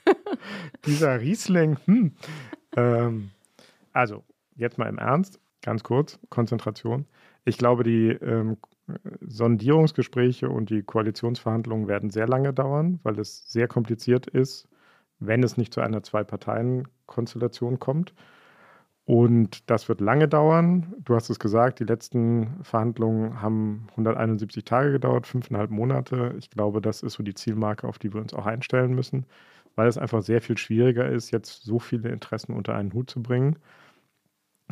[0.86, 1.78] Dieser Riesling.
[1.86, 2.14] Hm.
[2.76, 3.32] Ähm,
[3.94, 4.24] also,
[4.56, 7.06] jetzt mal im Ernst, ganz kurz, Konzentration.
[7.46, 8.58] Ich glaube, die ähm,
[9.22, 14.68] Sondierungsgespräche und die Koalitionsverhandlungen werden sehr lange dauern, weil es sehr kompliziert ist,
[15.20, 18.14] wenn es nicht zu einer Zwei-Parteien-Konstellation kommt.
[19.12, 20.94] Und das wird lange dauern.
[21.04, 26.34] Du hast es gesagt, die letzten Verhandlungen haben 171 Tage gedauert, fünfeinhalb Monate.
[26.40, 29.26] Ich glaube, das ist so die Zielmarke, auf die wir uns auch einstellen müssen,
[29.76, 33.22] weil es einfach sehr viel schwieriger ist, jetzt so viele Interessen unter einen Hut zu
[33.22, 33.58] bringen.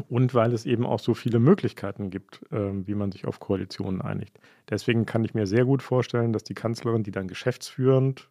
[0.08, 4.02] Und weil es eben auch so viele Möglichkeiten gibt, äh, wie man sich auf Koalitionen
[4.02, 4.40] einigt.
[4.70, 8.30] Deswegen kann ich mir sehr gut vorstellen, dass die Kanzlerin, die dann geschäftsführend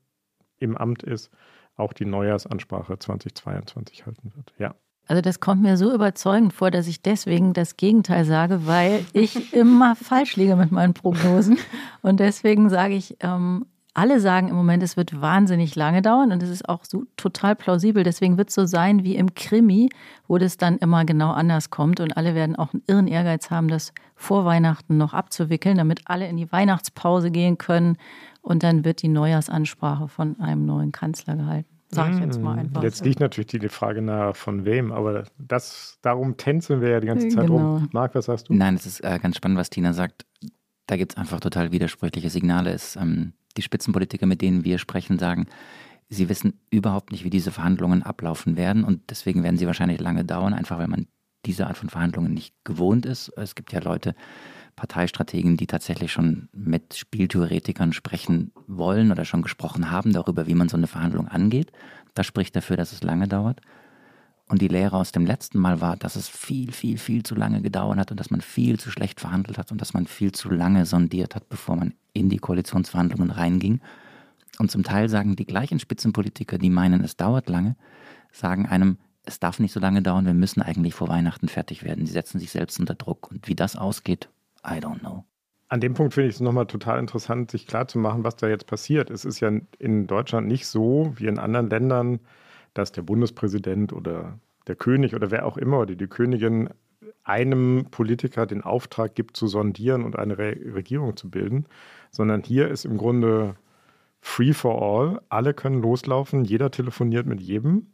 [0.58, 1.30] im Amt ist,
[1.76, 4.54] auch die Neujahrsansprache 2022 halten wird.
[4.58, 4.74] Ja.
[5.08, 9.54] Also das kommt mir so überzeugend vor, dass ich deswegen das Gegenteil sage, weil ich
[9.54, 11.58] immer falsch liege mit meinen Prognosen.
[12.02, 16.42] Und deswegen sage ich, ähm, alle sagen im Moment, es wird wahnsinnig lange dauern und
[16.42, 18.04] es ist auch so total plausibel.
[18.04, 19.88] Deswegen wird es so sein wie im Krimi,
[20.28, 23.66] wo das dann immer genau anders kommt und alle werden auch einen irren Ehrgeiz haben,
[23.66, 27.96] das vor Weihnachten noch abzuwickeln, damit alle in die Weihnachtspause gehen können
[28.40, 31.77] und dann wird die Neujahrsansprache von einem neuen Kanzler gehalten.
[31.90, 32.82] Sag ich jetzt mal hm, einfach.
[32.82, 37.06] Jetzt liegt natürlich die Frage nahe, von wem, aber das, darum tänzeln wir ja die
[37.06, 37.76] ganze Zeit genau.
[37.76, 37.88] rum.
[37.92, 38.54] Marc, was sagst du?
[38.54, 40.26] Nein, es ist äh, ganz spannend, was Tina sagt.
[40.86, 42.72] Da gibt es einfach total widersprüchliche Signale.
[42.72, 45.46] Es, ähm, die Spitzenpolitiker, mit denen wir sprechen, sagen,
[46.10, 50.24] sie wissen überhaupt nicht, wie diese Verhandlungen ablaufen werden und deswegen werden sie wahrscheinlich lange
[50.24, 51.06] dauern, einfach weil man
[51.46, 53.30] diese Art von Verhandlungen nicht gewohnt ist.
[53.36, 54.14] Es gibt ja Leute,
[54.78, 60.68] Parteistrategen, die tatsächlich schon mit Spieltheoretikern sprechen wollen oder schon gesprochen haben darüber, wie man
[60.68, 61.72] so eine Verhandlung angeht.
[62.14, 63.60] Das spricht dafür, dass es lange dauert.
[64.48, 67.60] Und die Lehre aus dem letzten Mal war, dass es viel, viel, viel zu lange
[67.60, 70.48] gedauert hat und dass man viel zu schlecht verhandelt hat und dass man viel zu
[70.48, 73.80] lange sondiert hat, bevor man in die Koalitionsverhandlungen reinging.
[74.58, 77.76] Und zum Teil sagen die gleichen Spitzenpolitiker, die meinen, es dauert lange,
[78.32, 82.06] sagen einem, es darf nicht so lange dauern, wir müssen eigentlich vor Weihnachten fertig werden.
[82.06, 83.30] Sie setzen sich selbst unter Druck.
[83.30, 84.30] Und wie das ausgeht,
[84.64, 85.24] I don't know.
[85.68, 89.10] An dem Punkt finde ich es nochmal total interessant, sich klarzumachen, was da jetzt passiert.
[89.10, 92.20] Es ist ja in Deutschland nicht so wie in anderen Ländern,
[92.72, 96.70] dass der Bundespräsident oder der König oder wer auch immer oder die Königin
[97.24, 101.66] einem Politiker den Auftrag gibt, zu sondieren und eine Re Regierung zu bilden,
[102.10, 103.56] sondern hier ist im Grunde
[104.20, 105.20] free for all.
[105.28, 107.88] Alle können loslaufen, jeder telefoniert mit jedem.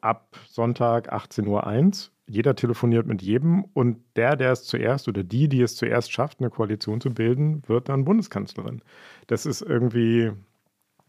[0.00, 5.48] Ab Sonntag 18.01 Uhr jeder telefoniert mit jedem und der, der es zuerst oder die,
[5.48, 8.82] die es zuerst schafft, eine Koalition zu bilden, wird dann Bundeskanzlerin.
[9.26, 10.30] Das ist irgendwie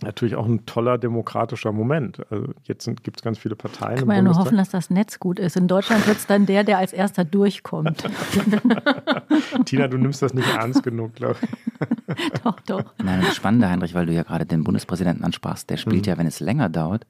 [0.01, 2.22] natürlich auch ein toller demokratischer Moment.
[2.32, 3.99] Also jetzt gibt es ganz viele Parteien.
[3.99, 5.55] Kann man ja nur hoffen, dass das Netz gut ist.
[5.55, 8.03] In Deutschland wird es dann der, der als erster durchkommt.
[9.65, 12.41] Tina, du nimmst das nicht ernst genug, glaube ich.
[12.43, 12.93] doch, doch.
[13.03, 16.09] Nein, das Spannende, Heinrich, weil du ja gerade den Bundespräsidenten ansprachst, der spielt mhm.
[16.09, 17.05] ja, wenn es länger dauert,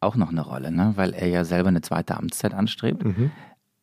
[0.00, 0.92] auch noch eine Rolle, ne?
[0.96, 3.04] weil er ja selber eine zweite Amtszeit anstrebt.
[3.04, 3.30] Mhm.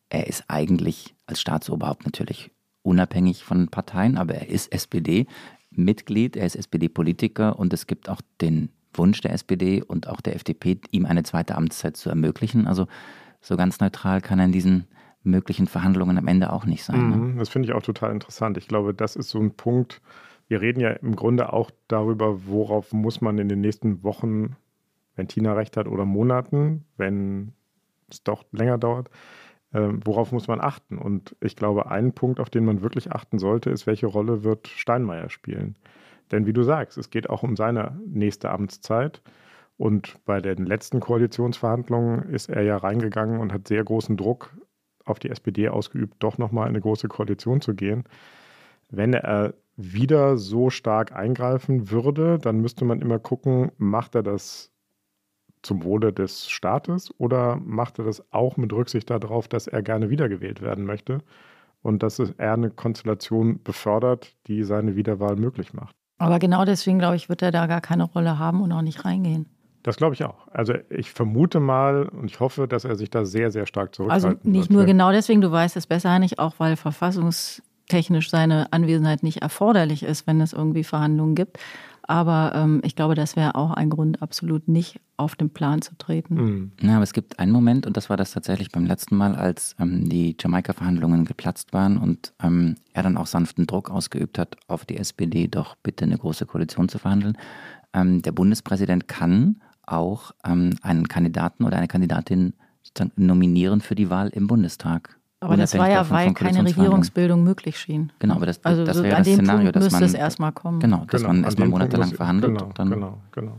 [0.10, 2.51] Er ist eigentlich als Staatsoberhaupt natürlich
[2.82, 8.70] unabhängig von Parteien, aber er ist SPD-Mitglied, er ist SPD-Politiker und es gibt auch den
[8.93, 12.68] Wunsch der SPD und auch der FDP, ihm eine zweite Amtszeit zu ermöglichen.
[12.68, 12.88] Also
[13.41, 14.88] so ganz neutral kann er in diesen
[15.24, 17.10] möglichen Verhandlungen am Ende auch nicht sein.
[17.10, 17.16] Ne?
[17.16, 18.57] Mhm, das finde ich auch total interessant.
[18.57, 20.01] Ich glaube, das ist so ein Punkt.
[20.47, 24.55] Wir reden ja im Grunde auch darüber, worauf muss man in den nächsten Wochen,
[25.16, 27.53] wenn Tina recht hat, oder Monaten, wenn
[28.10, 29.10] es doch länger dauert,
[29.74, 30.97] ähm, worauf muss man achten?
[30.97, 34.67] Und ich glaube, ein Punkt, auf den man wirklich achten sollte, ist, welche Rolle wird
[34.67, 35.76] Steinmeier spielen?
[36.32, 39.22] Denn wie du sagst, es geht auch um seine nächste Amtszeit.
[39.78, 44.55] Und bei den letzten Koalitionsverhandlungen ist er ja reingegangen und hat sehr großen Druck
[45.05, 48.03] auf die SPD ausgeübt, doch nochmal in eine große Koalition zu gehen.
[48.89, 54.72] Wenn er wieder so stark eingreifen würde, dann müsste man immer gucken, macht er das
[55.62, 60.10] zum Wohle des Staates oder macht er das auch mit Rücksicht darauf, dass er gerne
[60.10, 61.20] wiedergewählt werden möchte
[61.82, 65.95] und dass er eine Konstellation befördert, die seine Wiederwahl möglich macht?
[66.18, 69.05] Aber genau deswegen, glaube ich, wird er da gar keine Rolle haben und auch nicht
[69.05, 69.47] reingehen.
[69.84, 70.47] Das glaube ich auch.
[70.49, 74.30] Also ich vermute mal und ich hoffe, dass er sich da sehr, sehr stark zurückhalten
[74.30, 74.72] Also nicht wird.
[74.72, 80.03] nur genau deswegen, du weißt es besser nicht, auch weil verfassungstechnisch seine Anwesenheit nicht erforderlich
[80.03, 81.60] ist, wenn es irgendwie Verhandlungen gibt.
[82.10, 85.95] Aber ähm, ich glaube, das wäre auch ein Grund, absolut nicht auf den Plan zu
[85.95, 86.34] treten.
[86.34, 86.72] Mhm.
[86.82, 89.76] Ja, aber es gibt einen Moment, und das war das tatsächlich beim letzten Mal, als
[89.80, 94.86] ähm, die Jamaika-Verhandlungen geplatzt waren und ähm, er dann auch sanften Druck ausgeübt hat, auf
[94.86, 97.38] die SPD doch bitte eine große Koalition zu verhandeln.
[97.93, 102.53] Ähm, der Bundespräsident kann auch ähm, einen Kandidaten oder eine Kandidatin
[103.18, 105.18] nominieren für die Wahl im Bundestag.
[105.41, 108.11] Aber das war ja, weil keine Regierungsbildung möglich schien.
[108.19, 110.13] Genau, aber das, also das so wäre an das Szenario, Punkt dass müsste man es
[110.13, 110.79] erstmal kommen.
[110.79, 112.57] Genau, dass Genau, man an erstmal monatelang verhandelt.
[112.57, 113.57] Genau, dann, genau, genau.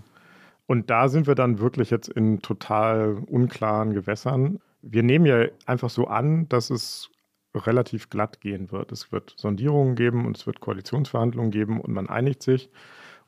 [0.66, 4.60] Und da sind wir dann wirklich jetzt in total unklaren Gewässern.
[4.82, 7.10] Wir nehmen ja einfach so an, dass es
[7.54, 8.92] relativ glatt gehen wird.
[8.92, 12.70] Es wird Sondierungen geben und es wird Koalitionsverhandlungen geben und man einigt sich.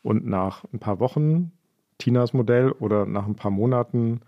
[0.02, 1.52] Und nach ein paar Wochen,
[1.98, 4.20] Tinas Modell, oder nach ein paar Monaten,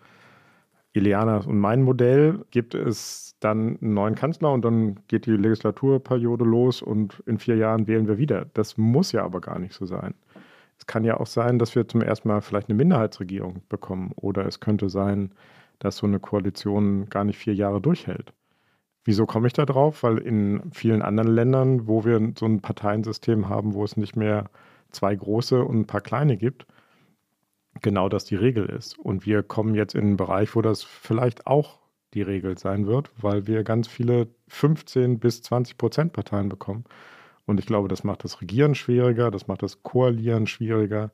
[0.95, 6.45] Ileanas und mein Modell, gibt es dann einen neuen Kanzler und dann geht die Legislaturperiode
[6.45, 8.47] los und in vier Jahren wählen wir wieder.
[8.55, 10.15] Das muss ja aber gar nicht so sein.
[10.79, 14.13] Es kann ja auch sein, dass wir zum ersten Mal vielleicht eine Minderheitsregierung bekommen.
[14.17, 15.33] Oder es könnte sein,
[15.79, 18.33] dass so eine Koalition gar nicht vier Jahre durchhält.
[19.05, 20.03] Wieso komme ich da drauf?
[20.03, 24.51] Weil in vielen anderen Ländern, wo wir so ein Parteiensystem haben, wo es nicht mehr
[24.91, 26.67] zwei große und ein paar kleine gibt,
[27.83, 28.99] genau das die Regel ist.
[28.99, 31.79] Und wir kommen jetzt in einen Bereich, wo das vielleicht auch
[32.15, 36.85] die Regel sein wird, weil wir ganz viele 15 bis 20 Prozent Parteien bekommen.
[37.47, 41.11] Und ich glaube, das macht das Regieren schwieriger, das macht das Koalieren schwieriger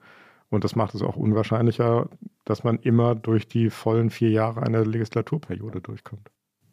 [0.50, 2.08] und das macht es auch unwahrscheinlicher,
[2.44, 6.30] dass man immer durch die vollen vier Jahre einer Legislaturperiode durchkommt.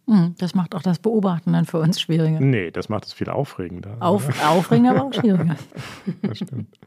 [0.08, 2.40] Hm, Das macht auch das Beobachten dann für uns schwieriger.
[2.40, 3.98] Nee, das macht es viel aufregender.
[4.00, 5.56] Auf, aufregender, aber auch schwieriger.
[6.22, 6.78] Das stimmt.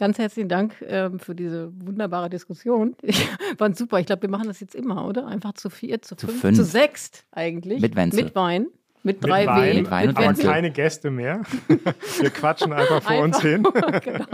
[0.00, 2.96] Ganz herzlichen Dank ähm, für diese wunderbare Diskussion.
[3.02, 3.28] Ich,
[3.58, 4.00] war super.
[4.00, 5.26] Ich glaube, wir machen das jetzt immer, oder?
[5.26, 6.56] Einfach zu vier, zu, Zu fünf, fünf.
[6.56, 7.82] zu sechst eigentlich.
[7.82, 8.24] Mit Wenzel.
[8.24, 8.66] Mit Wein.
[9.02, 9.80] Mit Mit drei Wein, W.
[9.82, 10.50] Mit Wein und aber Wenzel.
[10.50, 11.42] keine Gäste mehr.
[12.20, 13.62] Wir quatschen einfach vor uns hin.
[14.04, 14.24] genau.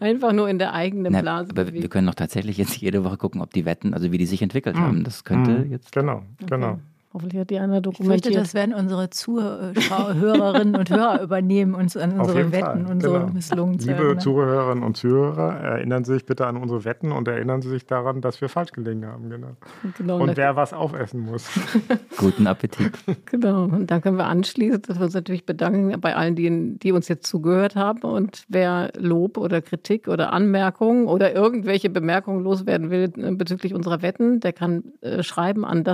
[0.00, 1.50] Einfach nur in der eigenen Na, Blase.
[1.50, 4.26] aber wir können doch tatsächlich jetzt jede Woche gucken, ob die Wetten, also wie die
[4.26, 5.04] sich entwickelt haben.
[5.04, 5.70] Das könnte Mhm.
[5.70, 5.92] jetzt.
[5.92, 6.78] Genau, genau.
[7.14, 8.36] Hoffentlich hat die einer Ich fürchte, dokumentiert.
[8.36, 13.32] das werden unsere Zuhörerinnen und Hörer übernehmen, uns an unsere Wetten, Fall, unsere genau.
[13.32, 14.18] Misslungen zu Liebe erinnern.
[14.20, 18.20] Zuhörerinnen und Zuhörer, erinnern Sie sich bitte an unsere Wetten und erinnern Sie sich daran,
[18.20, 19.30] dass wir falsch gelegen haben.
[19.30, 19.56] Genau.
[19.96, 21.48] genau, Und und wer was aufessen muss.
[22.16, 22.90] Guten Appetit.
[23.26, 26.90] Genau, und dann können wir anschließen, dass wir uns natürlich bedanken bei allen, die, die
[26.90, 28.02] uns jetzt zugehört haben.
[28.02, 34.02] Und wer Lob oder Kritik oder Anmerkungen oder irgendwelche Bemerkungen loswerden will äh, bezüglich unserer
[34.02, 35.84] Wetten, der kann äh, schreiben an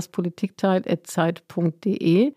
[1.17, 2.33] daspolitikteil.zeit.de.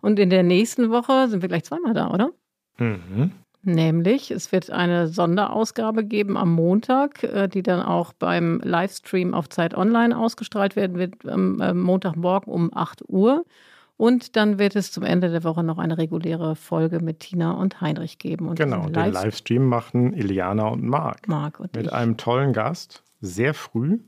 [0.00, 2.30] Und in der nächsten Woche sind wir gleich zweimal da, oder?
[2.78, 3.32] Mhm.
[3.62, 9.50] Nämlich, es wird eine Sonderausgabe geben am Montag, äh, die dann auch beim Livestream auf
[9.50, 13.44] Zeit Online ausgestrahlt werden wird, am äh, Montagmorgen um 8 Uhr.
[13.98, 17.82] Und dann wird es zum Ende der Woche noch eine reguläre Folge mit Tina und
[17.82, 18.48] Heinrich geben.
[18.48, 21.28] Und Genau, den Livestream- Livestream machten Iliana und Marc.
[21.28, 21.92] Marc und Mit ich.
[21.92, 23.98] einem tollen Gast, sehr früh,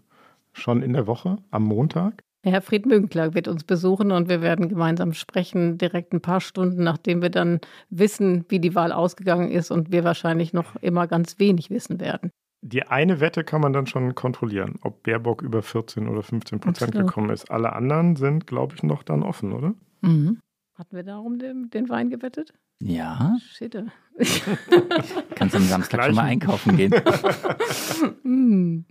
[0.55, 2.25] schon in der Woche, am Montag.
[2.45, 6.83] Herr Fried Münkler wird uns besuchen und wir werden gemeinsam sprechen, direkt ein paar Stunden,
[6.83, 11.39] nachdem wir dann wissen, wie die Wahl ausgegangen ist und wir wahrscheinlich noch immer ganz
[11.39, 12.31] wenig wissen werden.
[12.65, 16.91] Die eine Wette kann man dann schon kontrollieren, ob Baerbock über 14 oder 15 Prozent
[16.91, 17.09] Absolut.
[17.09, 17.51] gekommen ist.
[17.51, 19.75] Alle anderen sind, glaube ich, noch dann offen, oder?
[20.01, 20.41] Mhm.
[20.75, 22.55] Hatten wir darum den, den Wein gewettet?
[22.83, 23.77] Ja, Shit.
[25.37, 26.93] kannst am Samstag Gleich schon mal ein- einkaufen gehen.
[28.23, 28.85] Hm.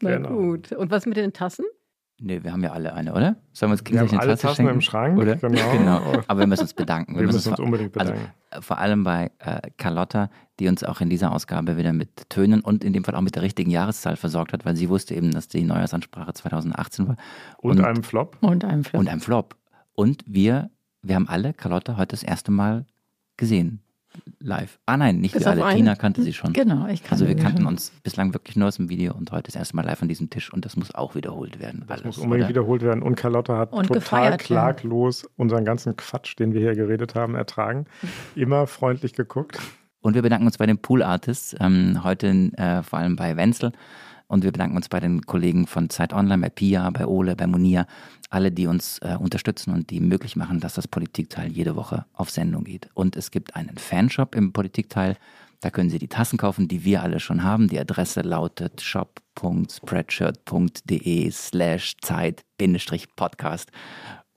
[0.00, 0.28] Na Genau.
[0.28, 0.72] gut.
[0.72, 1.64] Und was mit den Tassen?
[2.20, 3.36] Nee, wir haben ja alle eine, oder?
[3.52, 4.74] Sollen wir uns Wir gegenseitig haben eine alle Tasse Tassen schenken?
[4.74, 5.36] im Schrank, Oder?
[5.36, 6.22] genau.
[6.28, 7.16] Aber wir müssen uns bedanken.
[7.16, 8.32] Wir müssen uns vor- unbedingt also, bedanken.
[8.50, 12.60] äh, vor allem bei äh, Carlotta, die uns auch in dieser Ausgabe wieder mit Tönen
[12.60, 15.32] und in dem Fall auch mit der richtigen Jahreszahl versorgt hat, weil sie wusste eben,
[15.32, 17.16] dass die Neujahrsansprache 2018 war.
[17.58, 18.36] Und, einem Flop.
[18.40, 19.00] Und einem Flop.
[19.00, 19.56] Und einem Flop.
[19.94, 20.70] Und wir,
[21.02, 22.86] wir haben alle Carlotta heute das erste Mal
[23.36, 23.80] gesehen.
[24.40, 24.78] Live.
[24.86, 25.64] Ah nein, nicht Bis wir alle.
[25.64, 25.78] einen.
[25.78, 26.52] Tina kannte sie schon.
[26.52, 27.66] Genau, ich kannte Also wir kannten schon.
[27.68, 30.28] uns bislang wirklich nur aus dem Video und heute das erste Mal live an diesem
[30.30, 31.80] Tisch und das muss auch wiederholt werden.
[31.86, 32.48] Das alles, muss unbedingt oder?
[32.50, 33.02] wiederholt werden.
[33.02, 34.46] Und Carlotta hat Und total gefeiert werden.
[34.46, 37.86] klaglos unseren ganzen Quatsch, den wir hier geredet haben, ertragen.
[38.34, 39.58] Immer freundlich geguckt.
[40.00, 42.26] Und wir bedanken uns bei den Pool Artists, ähm, heute
[42.58, 43.72] äh, vor allem bei Wenzel.
[44.26, 47.46] Und wir bedanken uns bei den Kollegen von Zeit Online, bei Pia, bei Ole, bei
[47.46, 47.86] Monia,
[48.30, 52.30] alle, die uns äh, unterstützen und die möglich machen, dass das Politikteil jede Woche auf
[52.30, 52.88] Sendung geht.
[52.94, 55.16] Und es gibt einen Fanshop im Politikteil.
[55.60, 57.68] Da können Sie die Tassen kaufen, die wir alle schon haben.
[57.68, 63.70] Die Adresse lautet shop.spreadshirt.de slash Zeit-Podcast.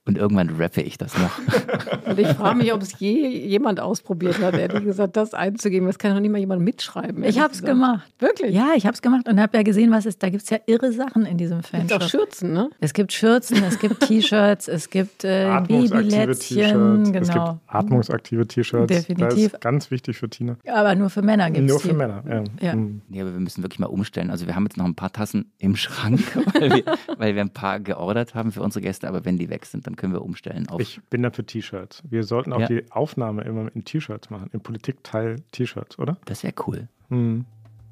[0.08, 1.38] Und irgendwann rappe ich das noch.
[2.06, 5.86] Und ich frage mich, ob es je jemand ausprobiert hat, ehrlich gesagt, das einzugeben.
[5.88, 7.24] Das kann doch nicht mal jemand mitschreiben.
[7.26, 8.10] Ich habe es gemacht.
[8.20, 8.56] Wirklich?
[8.56, 10.24] Ja, ich habe es gemacht und habe ja gesehen, was ist.
[10.24, 11.82] Da gibt es ja irre Sachen in diesem Fanshop.
[11.82, 12.70] Es gibt auch Schürzen, ne?
[12.80, 17.12] Es gibt Schürzen, es gibt T-Shirts, es gibt äh, Babylätzchen.
[17.12, 17.20] Genau.
[17.20, 18.88] Es gibt atmungsaktive T-Shirts.
[18.88, 19.28] Definitiv.
[19.28, 20.56] Das ist ganz wichtig für Tina.
[20.66, 21.94] Aber nur für Männer gibt es Nur für die.
[21.96, 22.44] Männer, ja.
[22.62, 22.76] Ja.
[22.76, 23.02] Mhm.
[23.10, 24.32] Nee, aber wir müssen wirklich mal umstellen.
[24.32, 26.22] Also wir haben jetzt noch ein paar Tassen im Schrank,
[26.54, 26.84] weil wir,
[27.18, 29.10] weil wir ein paar geordert haben für unsere Gäste.
[29.10, 30.80] Aber wenn die weg sind, dann können wir umstellen auf.
[30.80, 32.04] Ich bin dafür T-Shirts.
[32.10, 32.68] Wir sollten auch ja.
[32.68, 36.18] die Aufnahme immer in T-Shirts machen, im Politikteil T-Shirts, oder?
[36.26, 36.88] Das wäre cool.
[37.10, 37.46] Mhm.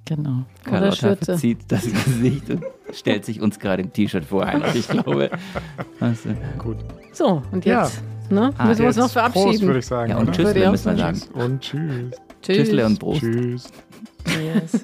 [0.06, 0.46] Genau.
[0.64, 4.48] Carlotta verzieht das Gesicht und stellt sich uns gerade im T-Shirt vor.
[4.76, 5.32] Ich glaube.
[6.00, 6.30] Also.
[6.60, 6.78] Gut.
[7.12, 8.36] So, und jetzt ja.
[8.36, 9.50] ne, ah, müssen wir uns noch verabschieden.
[9.50, 10.12] Prost, würde ich sagen.
[10.12, 11.22] Ja, und Tschüss, müssen wir sagen.
[11.34, 12.12] Und Tschüss.
[12.42, 12.58] Tschüss.
[12.58, 13.22] Tschüssle und Prost.
[13.22, 13.72] Tschüss.
[14.28, 14.84] Yes.